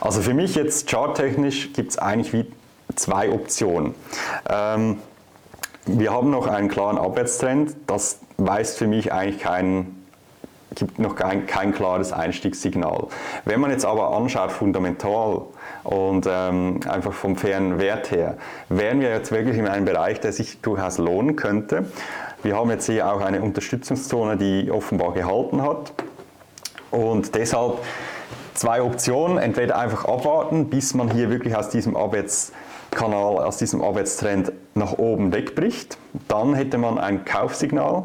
Also 0.00 0.22
für 0.22 0.34
mich 0.34 0.54
jetzt 0.54 0.88
charttechnisch 0.88 1.72
gibt 1.72 1.90
es 1.90 1.98
eigentlich 1.98 2.32
wie 2.32 2.46
zwei 2.94 3.30
Optionen. 3.30 3.94
Ähm, 4.48 4.98
wir 5.86 6.12
haben 6.12 6.30
noch 6.30 6.46
einen 6.46 6.68
klaren 6.68 6.98
Abwärtstrend, 6.98 7.74
das 7.86 8.20
weist 8.36 8.78
für 8.78 8.86
mich 8.86 9.12
eigentlich 9.12 9.40
keinen 9.40 10.00
gibt 10.74 10.98
noch 10.98 11.16
kein, 11.16 11.46
kein 11.46 11.72
klares 11.72 12.12
Einstiegssignal. 12.12 13.08
Wenn 13.44 13.60
man 13.60 13.70
jetzt 13.70 13.84
aber 13.84 14.12
anschaut, 14.16 14.52
fundamental 14.52 15.42
und 15.82 16.26
ähm, 16.30 16.80
einfach 16.88 17.12
vom 17.12 17.36
fairen 17.36 17.80
Wert 17.80 18.10
her, 18.10 18.36
wären 18.68 19.00
wir 19.00 19.10
jetzt 19.10 19.32
wirklich 19.32 19.58
in 19.58 19.66
einem 19.66 19.84
Bereich, 19.84 20.20
der 20.20 20.32
sich 20.32 20.60
durchaus 20.60 20.98
lohnen 20.98 21.36
könnte. 21.36 21.86
Wir 22.42 22.56
haben 22.56 22.70
jetzt 22.70 22.86
hier 22.86 23.12
auch 23.12 23.20
eine 23.20 23.42
Unterstützungszone, 23.42 24.36
die 24.36 24.70
offenbar 24.70 25.12
gehalten 25.12 25.62
hat. 25.62 25.92
Und 26.90 27.34
deshalb 27.34 27.78
zwei 28.54 28.82
Optionen. 28.82 29.38
Entweder 29.38 29.78
einfach 29.78 30.04
abwarten, 30.04 30.70
bis 30.70 30.94
man 30.94 31.10
hier 31.10 31.30
wirklich 31.30 31.56
aus 31.56 31.68
diesem 31.68 31.96
Abwärtskanal, 31.96 33.38
aus 33.38 33.56
diesem 33.56 33.82
Abwärtstrend 33.82 34.52
nach 34.74 34.98
oben 34.98 35.32
wegbricht. 35.32 35.98
Dann 36.28 36.54
hätte 36.54 36.78
man 36.78 36.98
ein 36.98 37.24
Kaufsignal. 37.24 38.04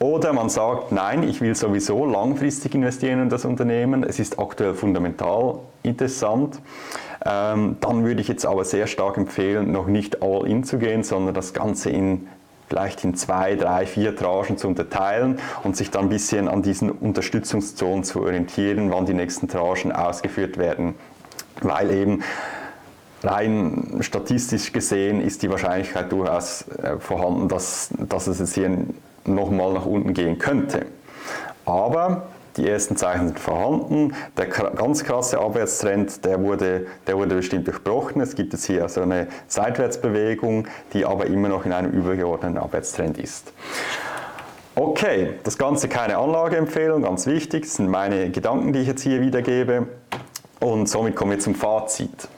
Oder 0.00 0.32
man 0.32 0.48
sagt, 0.48 0.92
nein, 0.92 1.22
ich 1.22 1.40
will 1.40 1.54
sowieso 1.54 2.04
langfristig 2.04 2.74
investieren 2.74 3.22
in 3.22 3.28
das 3.30 3.44
Unternehmen. 3.44 4.02
Es 4.02 4.18
ist 4.18 4.38
aktuell 4.38 4.74
fundamental 4.74 5.60
interessant. 5.82 6.60
Ähm, 7.24 7.76
dann 7.80 8.04
würde 8.04 8.20
ich 8.20 8.28
jetzt 8.28 8.44
aber 8.44 8.64
sehr 8.64 8.86
stark 8.86 9.16
empfehlen, 9.16 9.72
noch 9.72 9.86
nicht 9.86 10.20
all 10.20 10.46
in 10.46 10.64
zu 10.64 10.78
gehen, 10.78 11.04
sondern 11.04 11.32
das 11.32 11.54
Ganze 11.54 11.90
in 11.90 12.28
vielleicht 12.68 13.04
in 13.04 13.14
zwei, 13.14 13.56
drei, 13.56 13.86
vier 13.86 14.16
Tranchen 14.16 14.56
zu 14.56 14.68
unterteilen 14.68 15.38
und 15.62 15.76
sich 15.76 15.90
dann 15.90 16.04
ein 16.04 16.08
bisschen 16.08 16.48
an 16.48 16.62
diesen 16.62 16.90
Unterstützungszonen 16.90 18.04
zu 18.04 18.22
orientieren, 18.22 18.90
wann 18.90 19.06
die 19.06 19.14
nächsten 19.14 19.48
Tranchen 19.48 19.92
ausgeführt 19.92 20.58
werden. 20.58 20.94
Weil 21.60 21.90
eben 21.90 22.22
rein 23.22 23.98
statistisch 24.00 24.72
gesehen 24.72 25.20
ist 25.20 25.42
die 25.42 25.50
Wahrscheinlichkeit 25.50 26.10
durchaus 26.12 26.68
äh, 26.68 26.98
vorhanden, 26.98 27.48
dass, 27.48 27.90
dass 27.98 28.26
es 28.26 28.38
jetzt 28.38 28.54
hier 28.54 28.70
nochmal 29.24 29.72
nach 29.72 29.86
unten 29.86 30.14
gehen 30.14 30.38
könnte. 30.38 30.86
Aber 31.64 32.26
die 32.56 32.68
ersten 32.68 32.96
Zeichen 32.96 33.28
sind 33.28 33.40
vorhanden. 33.40 34.14
Der 34.36 34.46
ganz 34.46 35.04
krasse 35.04 35.38
Abwärtstrend, 35.38 36.24
der 36.24 36.40
wurde, 36.40 36.86
der 37.06 37.16
wurde 37.16 37.34
bestimmt 37.34 37.66
durchbrochen. 37.66 38.20
Es 38.20 38.34
gibt 38.34 38.52
jetzt 38.52 38.64
hier 38.64 38.88
so 38.88 39.02
eine 39.02 39.28
Seitwärtsbewegung, 39.48 40.68
die 40.92 41.04
aber 41.04 41.26
immer 41.26 41.48
noch 41.48 41.66
in 41.66 41.72
einem 41.72 41.90
übergeordneten 41.90 42.58
Abwärtstrend 42.58 43.18
ist. 43.18 43.52
Okay, 44.76 45.34
das 45.44 45.56
Ganze 45.56 45.88
keine 45.88 46.18
Anlageempfehlung, 46.18 47.02
ganz 47.02 47.26
wichtig. 47.26 47.62
Das 47.62 47.74
sind 47.74 47.88
meine 47.88 48.30
Gedanken, 48.30 48.72
die 48.72 48.80
ich 48.80 48.88
jetzt 48.88 49.02
hier 49.02 49.20
wiedergebe. 49.20 49.86
Und 50.60 50.88
somit 50.88 51.14
kommen 51.14 51.32
wir 51.32 51.38
zum 51.38 51.54
Fazit. 51.54 52.28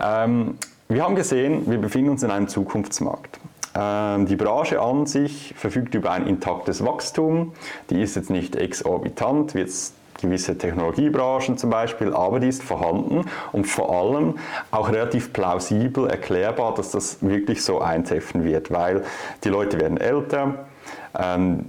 Ähm, 0.00 0.58
wir 0.88 1.02
haben 1.02 1.16
gesehen, 1.16 1.68
wir 1.68 1.78
befinden 1.78 2.10
uns 2.10 2.22
in 2.22 2.30
einem 2.30 2.46
Zukunftsmarkt. 2.46 3.40
Ähm, 3.76 4.26
die 4.26 4.36
Branche 4.36 4.80
an 4.80 5.06
sich 5.06 5.54
verfügt 5.56 5.94
über 5.94 6.12
ein 6.12 6.26
intaktes 6.26 6.84
Wachstum. 6.84 7.52
Die 7.90 8.00
ist 8.00 8.16
jetzt 8.16 8.30
nicht 8.30 8.56
exorbitant, 8.56 9.54
wie 9.54 9.60
jetzt 9.60 9.94
gewisse 10.20 10.56
Technologiebranchen 10.56 11.58
zum 11.58 11.70
Beispiel, 11.70 12.12
aber 12.12 12.38
die 12.40 12.48
ist 12.48 12.62
vorhanden 12.62 13.24
und 13.52 13.66
vor 13.66 13.92
allem 13.92 14.38
auch 14.70 14.88
relativ 14.88 15.32
plausibel 15.32 16.08
erklärbar, 16.08 16.74
dass 16.74 16.92
das 16.92 17.18
wirklich 17.20 17.62
so 17.62 17.80
eintreffen 17.80 18.44
wird, 18.44 18.70
weil 18.70 19.04
die 19.42 19.48
Leute 19.48 19.80
werden 19.80 19.98
älter, 19.98 20.66
ähm, 21.18 21.64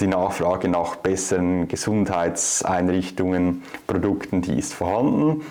die 0.00 0.06
Nachfrage 0.06 0.68
nach 0.68 0.96
besseren 0.96 1.68
Gesundheitseinrichtungen, 1.68 3.62
Produkten, 3.86 4.40
die 4.40 4.58
ist 4.58 4.72
vorhanden 4.72 5.42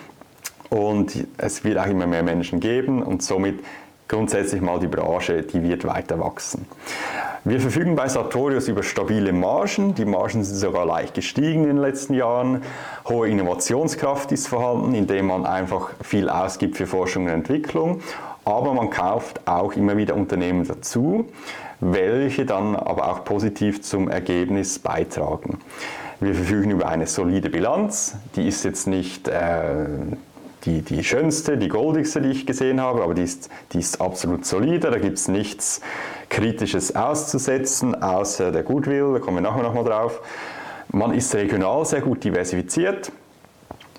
und 0.70 1.28
es 1.38 1.64
wird 1.64 1.78
auch 1.78 1.86
immer 1.86 2.08
mehr 2.08 2.24
Menschen 2.24 2.60
geben 2.60 3.04
und 3.04 3.22
somit 3.22 3.60
grundsätzlich 4.12 4.62
mal 4.62 4.80
die 4.80 4.88
Branche, 4.88 5.42
die 5.42 5.64
wird 5.64 5.86
weiter 5.86 6.20
wachsen. 6.20 6.68
Wir 7.46 7.62
verfügen 7.62 7.96
bei 7.96 8.08
Sartorius 8.10 8.68
über 8.68 8.84
stabile 8.84 9.32
Margen. 9.32 9.96
Die 9.96 10.06
Margen 10.06 10.44
sind 10.44 10.58
sogar 10.58 10.86
leicht 10.86 11.14
gestiegen 11.14 11.62
in 11.62 11.70
den 11.70 11.78
letzten 11.78 12.14
Jahren. 12.14 12.62
Hohe 13.08 13.30
Innovationskraft 13.30 14.32
ist 14.34 14.48
vorhanden, 14.48 14.94
indem 14.94 15.28
man 15.28 15.46
einfach 15.46 15.92
viel 16.04 16.30
ausgibt 16.30 16.76
für 16.78 16.88
Forschung 16.88 17.24
und 17.24 17.30
Entwicklung. 17.30 18.02
Aber 18.44 18.74
man 18.74 18.90
kauft 18.90 19.48
auch 19.48 19.74
immer 19.74 19.96
wieder 19.96 20.16
Unternehmen 20.16 20.68
dazu, 20.68 21.30
welche 21.80 22.46
dann 22.46 22.76
aber 22.76 23.10
auch 23.12 23.24
positiv 23.24 23.82
zum 23.82 24.10
Ergebnis 24.10 24.78
beitragen. 24.78 25.60
Wir 26.20 26.36
verfügen 26.36 26.70
über 26.70 26.88
eine 26.90 27.08
solide 27.08 27.50
Bilanz. 27.50 28.18
Die 28.36 28.48
ist 28.48 28.66
jetzt 28.66 28.88
nicht 28.88 29.28
äh, 29.30 29.86
die, 30.66 30.82
die 30.82 31.04
schönste, 31.04 31.58
die 31.58 31.70
goldigste, 31.70 32.22
die 32.22 32.30
ich 32.30 32.46
gesehen 32.46 32.80
habe, 32.80 33.04
aber 33.04 33.14
die 33.14 33.24
ist, 33.24 33.50
die 33.74 33.80
ist 33.80 34.00
absolut 34.00 34.46
solide, 34.46 34.92
da 34.92 35.00
gibt 35.00 35.18
es 35.18 35.28
nichts 35.28 35.82
Kritisches 36.30 36.96
auszusetzen, 36.96 38.02
außer 38.02 38.52
der 38.52 38.64
Goodwill, 38.64 39.14
da 39.14 39.20
kommen 39.20 39.38
wir 39.38 39.42
nachher 39.42 39.64
nochmal 39.64 39.84
drauf. 39.84 40.22
Man 40.92 41.14
ist 41.14 41.34
regional 41.36 41.86
sehr 41.86 42.02
gut 42.02 42.24
diversifiziert, 42.24 43.12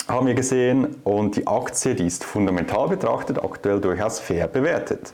haben 0.09 0.27
wir 0.27 0.35
gesehen, 0.35 0.97
und 1.05 1.37
die 1.37 1.47
Aktie, 1.47 1.95
die 1.95 2.07
ist 2.07 2.25
fundamental 2.25 2.89
betrachtet, 2.89 3.43
aktuell 3.43 3.81
durchaus 3.81 4.21
fair 4.21 4.47
bewertet. 4.47 5.13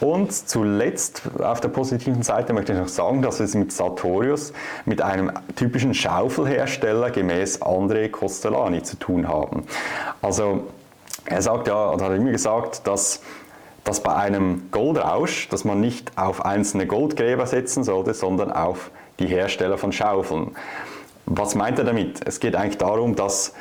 Und 0.00 0.32
zuletzt 0.32 1.22
auf 1.38 1.60
der 1.60 1.68
positiven 1.68 2.22
Seite 2.22 2.52
möchte 2.52 2.72
ich 2.72 2.78
noch 2.78 2.88
sagen, 2.88 3.22
dass 3.22 3.38
wir 3.38 3.44
es 3.44 3.54
mit 3.54 3.72
Sartorius, 3.72 4.52
mit 4.86 5.02
einem 5.02 5.30
typischen 5.56 5.94
Schaufelhersteller 5.94 7.10
gemäß 7.10 7.62
André 7.62 8.10
Costellani 8.10 8.82
zu 8.82 8.96
tun 8.98 9.28
haben. 9.28 9.64
Also 10.22 10.64
er 11.24 11.42
sagt 11.42 11.68
ja, 11.68 11.90
oder 11.90 12.06
hat 12.06 12.12
immer 12.12 12.30
gesagt, 12.30 12.86
dass, 12.86 13.22
dass 13.84 14.02
bei 14.02 14.14
einem 14.14 14.70
Goldrausch, 14.70 15.48
dass 15.48 15.64
man 15.64 15.80
nicht 15.80 16.12
auf 16.16 16.44
einzelne 16.44 16.86
Goldgräber 16.86 17.46
setzen 17.46 17.84
sollte, 17.84 18.14
sondern 18.14 18.52
auf 18.52 18.90
die 19.18 19.26
Hersteller 19.26 19.78
von 19.78 19.92
Schaufeln. 19.92 20.56
Was 21.26 21.54
meint 21.54 21.78
er 21.78 21.84
damit? 21.84 22.26
Es 22.26 22.40
geht 22.40 22.56
eigentlich 22.56 22.78
darum, 22.78 23.14
dass, 23.14 23.54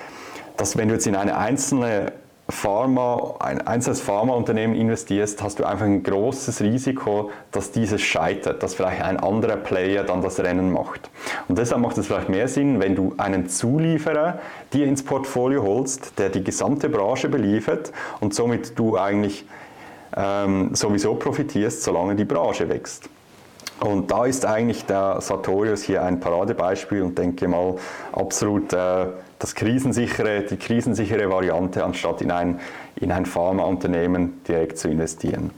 dass 0.58 0.78
wenn 0.78 0.88
du 0.88 0.96
jetzt 0.96 1.06
in 1.06 1.16
eine 1.16 1.38
einzelne 1.38 2.14
Pharma, 2.50 3.36
ein 3.40 3.66
einzelnes 3.66 4.02
Pharmaunternehmen 4.02 4.76
investierst, 4.76 5.42
hast 5.44 5.60
du 5.60 5.66
einfach 5.66 5.86
ein 5.86 6.02
großes 6.02 6.62
Risiko, 6.62 7.30
dass 7.52 7.72
dieses 7.72 8.02
scheitert, 8.02 8.64
dass 8.64 8.74
vielleicht 8.74 9.02
ein 9.04 9.18
anderer 9.18 9.56
Player 9.56 10.04
dann 10.04 10.22
das 10.22 10.40
Rennen 10.40 10.72
macht. 10.72 11.10
Und 11.48 11.58
deshalb 11.58 11.82
macht 11.82 11.98
es 12.00 12.08
vielleicht 12.08 12.30
mehr 12.30 12.48
Sinn, 12.48 12.80
wenn 12.80 12.96
du 12.96 13.14
einen 13.18 13.50
Zulieferer 13.50 14.40
dir 14.74 14.88
ins 14.88 15.04
Portfolio 15.04 15.64
holst, 15.64 16.18
der 16.18 16.30
die 16.30 16.44
gesamte 16.44 16.90
Branche 16.90 17.30
beliefert 17.30 17.92
und 18.20 18.34
somit 18.34 18.78
du 18.80 18.98
eigentlich 18.98 19.46
ähm, 20.18 20.74
sowieso 20.74 21.16
profitierst, 21.16 21.84
solange 21.84 22.16
die 22.16 22.26
Branche 22.26 22.68
wächst. 22.68 23.10
Und 23.80 24.12
da 24.12 24.26
ist 24.26 24.46
eigentlich 24.46 24.86
der 24.86 25.22
Sartorius 25.22 25.84
hier 25.84 26.04
ein 26.04 26.20
Paradebeispiel 26.20 27.02
und 27.02 27.18
denke 27.18 27.48
mal 27.48 27.76
absolut 28.12 28.74
äh, 28.74 29.06
das 29.40 29.56
krisensichere, 29.56 30.42
die 30.42 30.58
krisensichere 30.58 31.30
Variante, 31.30 31.84
anstatt 31.84 32.22
in 32.22 32.32
ein, 32.32 32.60
in 32.98 33.12
ein 33.12 33.26
Pharmaunternehmen 33.26 34.44
direkt 34.48 34.78
zu 34.78 34.90
investieren. 34.90 35.52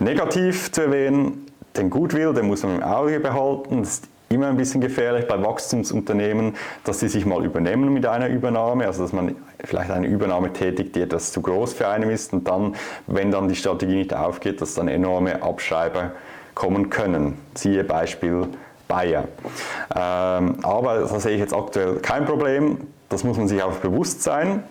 Negativ 0.00 0.72
zu 0.72 0.82
erwähnen, 0.82 1.46
den 1.76 1.90
Goodwill, 1.90 2.34
den 2.34 2.46
muss 2.46 2.64
man 2.64 2.76
im 2.76 2.82
Auge 2.82 3.20
behalten. 3.20 3.80
Das 3.80 3.90
ist 3.90 4.08
immer 4.28 4.48
ein 4.48 4.56
bisschen 4.56 4.80
gefährlich 4.80 5.26
bei 5.28 5.42
Wachstumsunternehmen, 5.42 6.54
dass 6.84 7.00
sie 7.00 7.08
sich 7.08 7.24
mal 7.24 7.44
übernehmen 7.44 7.92
mit 7.92 8.06
einer 8.06 8.28
Übernahme, 8.28 8.86
also 8.86 9.02
dass 9.02 9.12
man 9.12 9.36
vielleicht 9.64 9.90
eine 9.90 10.08
Übernahme 10.08 10.52
tätigt, 10.52 10.96
die 10.96 11.02
etwas 11.02 11.32
zu 11.32 11.40
groß 11.40 11.74
für 11.74 11.88
einen 11.88 12.10
ist 12.10 12.32
und 12.32 12.46
dann, 12.48 12.74
wenn 13.06 13.30
dann 13.30 13.48
die 13.48 13.56
Strategie 13.56 13.96
nicht 13.96 14.14
aufgeht, 14.14 14.60
dass 14.60 14.74
dann 14.74 14.88
enorme 14.88 15.42
Abschreiber 15.42 16.12
kommen 16.54 16.90
können. 16.90 17.38
Siehe 17.54 17.84
Beispiel 17.84 18.48
Bayer. 18.86 19.24
Ähm, 19.94 20.56
aber 20.62 21.00
da 21.08 21.20
sehe 21.20 21.32
ich 21.32 21.40
jetzt 21.40 21.54
aktuell 21.54 21.96
kein 21.96 22.24
Problem. 22.24 22.78
Das 23.10 23.24
muss 23.24 23.36
man 23.36 23.48
sich 23.48 23.62
auch 23.62 23.72
bewusst 23.74 24.22
sein. 24.22 24.62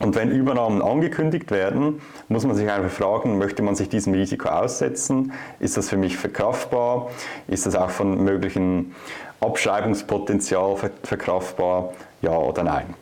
Und 0.00 0.14
wenn 0.14 0.30
Übernahmen 0.30 0.82
angekündigt 0.82 1.50
werden, 1.50 2.02
muss 2.28 2.44
man 2.44 2.54
sich 2.54 2.70
einfach 2.70 2.90
fragen, 2.90 3.38
möchte 3.38 3.62
man 3.62 3.76
sich 3.76 3.88
diesem 3.88 4.12
Risiko 4.12 4.48
aussetzen? 4.50 5.32
Ist 5.58 5.78
das 5.78 5.88
für 5.88 5.96
mich 5.96 6.18
verkraftbar? 6.18 7.10
Ist 7.48 7.64
das 7.64 7.74
auch 7.74 7.88
von 7.88 8.22
möglichen 8.22 8.94
Abschreibungspotenzial 9.40 10.76
verkraftbar, 11.02 11.92
ja 12.22 12.36
oder 12.36 12.62
nein. 12.62 12.94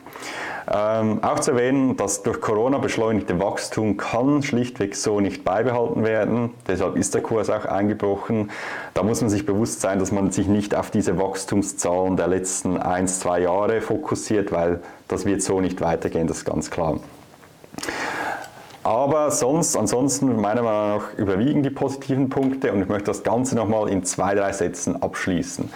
Ähm, 0.67 1.23
auch 1.23 1.39
zu 1.39 1.51
erwähnen, 1.51 1.95
das 1.95 2.23
durch 2.23 2.41
Corona 2.41 2.79
beschleunigte 2.79 3.39
Wachstum 3.39 3.97
kann 3.97 4.41
schlichtweg 4.41 4.95
so 4.95 5.19
nicht 5.19 5.43
beibehalten 5.43 6.03
werden. 6.03 6.51
Deshalb 6.67 6.95
ist 6.95 7.13
der 7.13 7.21
Kurs 7.21 7.51
auch 7.51 7.65
eingebrochen. 7.65 8.49
Da 8.95 9.03
muss 9.03 9.21
man 9.21 9.29
sich 9.29 9.45
bewusst 9.45 9.81
sein, 9.81 9.99
dass 9.99 10.11
man 10.11 10.31
sich 10.31 10.47
nicht 10.47 10.73
auf 10.73 10.89
diese 10.89 11.19
Wachstumszahlen 11.19 12.17
der 12.17 12.27
letzten 12.27 12.77
ein, 12.77 13.07
zwei 13.07 13.41
Jahre 13.41 13.81
fokussiert, 13.81 14.51
weil 14.51 14.81
das 15.07 15.25
wird 15.25 15.43
so 15.43 15.61
nicht 15.61 15.81
weitergehen, 15.81 16.25
das 16.25 16.37
ist 16.37 16.45
ganz 16.45 16.71
klar. 16.71 16.99
Aber 18.81 19.31
sonst, 19.31 19.75
ansonsten 19.75 20.39
meiner 20.39 20.61
Meinung 20.61 20.97
nach 20.99 21.13
überwiegen 21.17 21.63
die 21.63 21.71
positiven 21.71 22.29
Punkte 22.29 22.71
und 22.71 22.81
ich 22.81 22.87
möchte 22.87 23.05
das 23.05 23.23
Ganze 23.23 23.55
nochmal 23.55 23.89
in 23.89 24.03
zwei, 24.03 24.35
drei 24.35 24.51
Sätzen 24.51 25.01
abschließen. 25.01 25.69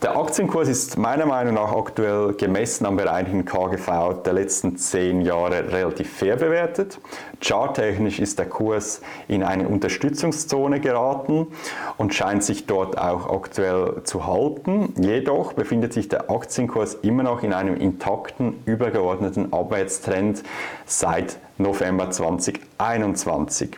Der 0.00 0.16
Aktienkurs 0.16 0.68
ist 0.68 0.96
meiner 0.96 1.26
Meinung 1.26 1.54
nach 1.54 1.72
aktuell 1.72 2.32
gemessen 2.34 2.86
am 2.86 2.96
bereinigten 2.96 3.44
KGV 3.44 4.22
der 4.24 4.32
letzten 4.32 4.76
zehn 4.76 5.22
Jahre 5.22 5.72
relativ 5.72 6.18
fair 6.18 6.36
bewertet. 6.36 7.00
Charttechnisch 7.40 8.20
ist 8.20 8.38
der 8.38 8.46
Kurs 8.46 9.00
in 9.26 9.42
eine 9.42 9.68
Unterstützungszone 9.68 10.78
geraten 10.78 11.48
und 11.96 12.14
scheint 12.14 12.44
sich 12.44 12.66
dort 12.66 12.96
auch 12.96 13.28
aktuell 13.28 14.04
zu 14.04 14.24
halten. 14.24 14.94
Jedoch 15.00 15.54
befindet 15.54 15.92
sich 15.92 16.08
der 16.08 16.30
Aktienkurs 16.30 16.94
immer 17.02 17.24
noch 17.24 17.42
in 17.42 17.52
einem 17.52 17.74
intakten, 17.76 18.62
übergeordneten 18.66 19.52
Abwärtstrend 19.52 20.44
seit 20.86 21.38
November 21.56 22.08
2021. 22.08 23.76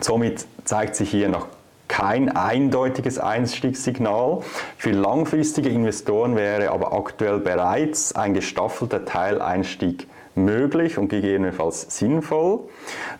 Somit 0.00 0.46
zeigt 0.64 0.94
sich 0.94 1.10
hier 1.10 1.28
noch 1.28 1.48
kein 1.88 2.34
eindeutiges 2.34 3.18
Einstiegssignal. 3.18 4.40
Für 4.76 4.90
langfristige 4.92 5.68
Investoren 5.68 6.36
wäre 6.36 6.70
aber 6.70 6.92
aktuell 6.92 7.38
bereits 7.38 8.14
ein 8.14 8.34
gestaffelter 8.34 9.04
Teileinstieg 9.04 10.08
möglich 10.34 10.98
und 10.98 11.08
gegebenenfalls 11.08 11.96
sinnvoll, 11.96 12.60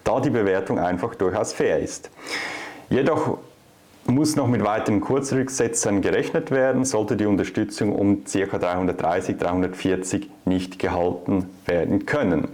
da 0.02 0.20
die 0.20 0.30
Bewertung 0.30 0.78
einfach 0.78 1.14
durchaus 1.14 1.52
fair 1.52 1.78
ist. 1.78 2.10
Jedoch 2.90 3.38
muss 4.06 4.36
noch 4.36 4.48
mit 4.48 4.62
weiteren 4.64 5.00
Kurzrücksetzern 5.00 6.02
gerechnet 6.02 6.50
werden, 6.50 6.84
sollte 6.84 7.16
die 7.16 7.26
Unterstützung 7.26 7.94
um 7.94 8.24
ca. 8.24 8.58
330, 8.58 9.38
340 9.38 10.30
nicht 10.44 10.78
gehalten 10.78 11.48
werden 11.66 12.04
können. 12.04 12.48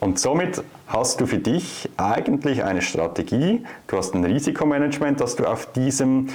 Und 0.00 0.18
somit 0.18 0.62
hast 0.86 1.20
du 1.20 1.26
für 1.26 1.38
dich 1.38 1.90
eigentlich 1.96 2.62
eine 2.62 2.82
Strategie, 2.82 3.64
du 3.88 3.96
hast 3.96 4.14
ein 4.14 4.24
Risikomanagement, 4.24 5.20
das 5.20 5.36
du 5.36 5.44
auf 5.44 5.72
diesem 5.72 6.28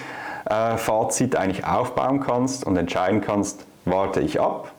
äh, 0.45 0.77
Fazit 0.77 1.35
eigentlich 1.35 1.65
aufbauen 1.65 2.19
kannst 2.19 2.65
und 2.65 2.75
entscheiden 2.75 3.21
kannst, 3.21 3.65
warte 3.85 4.19
ich 4.19 4.39
ab 4.41 4.71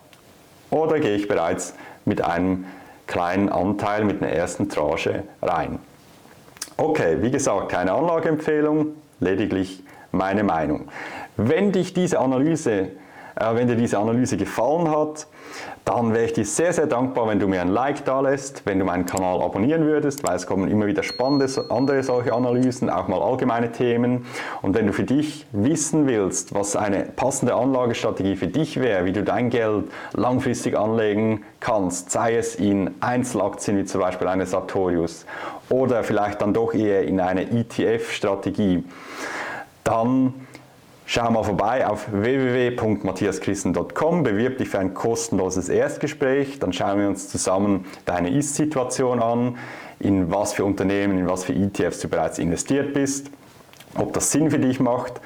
oder 0.71 1.01
gehe 1.01 1.17
ich 1.17 1.29
bereits 1.29 1.75
mit 2.05 2.23
einem 2.23 2.67
kleinen 3.07 3.49
Anteil, 3.49 4.05
mit 4.05 4.23
einer 4.23 4.33
ersten 4.33 4.69
Tranche 4.69 5.25
rein. 5.41 5.79
Okay, 6.77 7.19
wie 7.21 7.31
gesagt, 7.31 7.71
keine 7.71 7.93
Anlageempfehlung, 7.93 8.89
lediglich 9.21 9.83
meine 10.11 10.43
Meinung. 10.43 10.89
Wenn 11.37 11.73
dich 11.73 11.95
diese 11.95 12.19
Analyse 12.19 12.91
wenn 13.37 13.69
dir 13.69 13.77
diese 13.77 13.99
Analyse 13.99 14.37
gefallen 14.37 14.91
hat, 14.91 15.27
dann 15.85 16.15
wäre 16.15 16.25
ich 16.25 16.33
dir 16.33 16.47
sehr, 16.47 16.73
sehr 16.73 16.87
dankbar, 16.87 17.29
wenn 17.29 17.39
du 17.39 17.47
mir 17.47 17.61
ein 17.61 17.69
Like 17.69 18.07
da 18.07 18.21
lässt, 18.21 18.65
wenn 18.65 18.79
du 18.79 18.87
meinen 18.87 19.05
Kanal 19.05 19.43
abonnieren 19.43 19.85
würdest, 19.85 20.27
weil 20.27 20.35
es 20.37 20.47
kommen 20.47 20.71
immer 20.71 20.87
wieder 20.87 21.03
spannende 21.03 21.47
andere 21.69 22.03
solche 22.03 22.33
Analysen, 22.33 22.89
auch 22.89 23.07
mal 23.07 23.21
allgemeine 23.21 23.71
Themen. 23.71 24.25
Und 24.63 24.75
wenn 24.75 24.87
du 24.87 24.95
für 24.95 25.05
dich 25.05 25.47
wissen 25.53 26.07
willst, 26.07 26.55
was 26.55 26.75
eine 26.75 27.01
passende 27.01 27.55
Anlagestrategie 27.55 28.37
für 28.37 28.47
dich 28.47 28.81
wäre, 28.81 29.05
wie 29.05 29.13
du 29.13 29.23
dein 29.23 29.51
Geld 29.51 29.85
langfristig 30.15 30.77
anlegen 30.77 31.45
kannst, 31.61 32.11
sei 32.11 32.37
es 32.37 32.55
in 32.55 32.95
Einzelaktien 33.01 33.77
wie 33.77 33.85
zum 33.85 34.01
Beispiel 34.01 34.29
eine 34.29 34.47
Sartorius 34.47 35.27
oder 35.69 36.03
vielleicht 36.03 36.41
dann 36.41 36.55
doch 36.55 36.73
eher 36.73 37.03
in 37.03 37.21
eine 37.21 37.43
ETF-Strategie, 37.43 38.85
dann 39.83 40.33
Schau 41.07 41.31
mal 41.31 41.43
vorbei 41.43 41.87
auf 41.87 42.11
www.matthiaschristen.com, 42.11 44.23
bewirb 44.23 44.57
dich 44.57 44.71
für 44.71 44.79
ein 44.79 44.95
kostenloses 44.95 45.69
Erstgespräch, 45.69 46.61
dann 46.61 46.73
schauen 46.73 46.99
wir 46.99 47.09
uns 47.09 47.29
zusammen 47.29 47.85
deine 48.07 48.31
Ist-Situation 48.31 49.21
an, 49.21 49.59
in 50.01 50.33
was 50.33 50.55
für 50.55 50.65
Unternehmen, 50.65 51.19
in 51.19 51.29
was 51.29 51.45
für 51.45 51.53
ETFs 51.53 52.01
du 52.01 52.09
bereits 52.09 52.39
investiert 52.39 52.95
bist, 52.95 53.31
ob 53.97 54.15
das 54.15 54.33
Sinn 54.33 54.51
für 54.51 54.59
dich 54.59 54.81
macht 54.81 55.21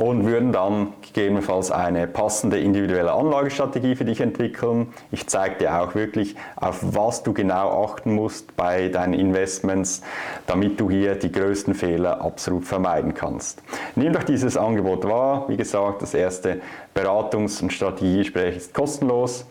und 0.00 0.24
würden 0.24 0.50
dann 0.50 0.94
gegebenenfalls 1.02 1.70
eine 1.70 2.06
passende 2.06 2.58
individuelle 2.58 3.12
Anlagestrategie 3.12 3.94
für 3.94 4.06
dich 4.06 4.22
entwickeln. 4.22 4.94
Ich 5.10 5.26
zeige 5.26 5.56
dir 5.56 5.78
auch 5.78 5.94
wirklich, 5.94 6.36
auf 6.56 6.78
was 6.80 7.22
du 7.22 7.34
genau 7.34 7.84
achten 7.84 8.14
musst 8.14 8.56
bei 8.56 8.88
deinen 8.88 9.12
Investments, 9.12 10.00
damit 10.46 10.80
du 10.80 10.88
hier 10.88 11.16
die 11.16 11.30
größten 11.30 11.74
Fehler 11.74 12.22
absolut 12.22 12.64
vermeiden 12.64 13.12
kannst. 13.12 13.62
Nimm 13.94 14.14
doch 14.14 14.22
dieses 14.22 14.56
Angebot 14.56 15.04
wahr. 15.04 15.44
Wie 15.48 15.58
gesagt, 15.58 16.00
das 16.00 16.14
erste 16.14 16.62
Beratungs- 16.94 17.60
und 17.62 17.70
Strategiegespräch 17.70 18.56
ist 18.56 18.72
kostenlos. 18.72 19.44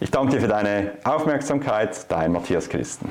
Ich 0.00 0.10
danke 0.10 0.36
dir 0.36 0.40
für 0.40 0.48
deine 0.48 0.92
Aufmerksamkeit, 1.04 2.10
dein 2.10 2.32
Matthias 2.32 2.70
Christen. 2.70 3.10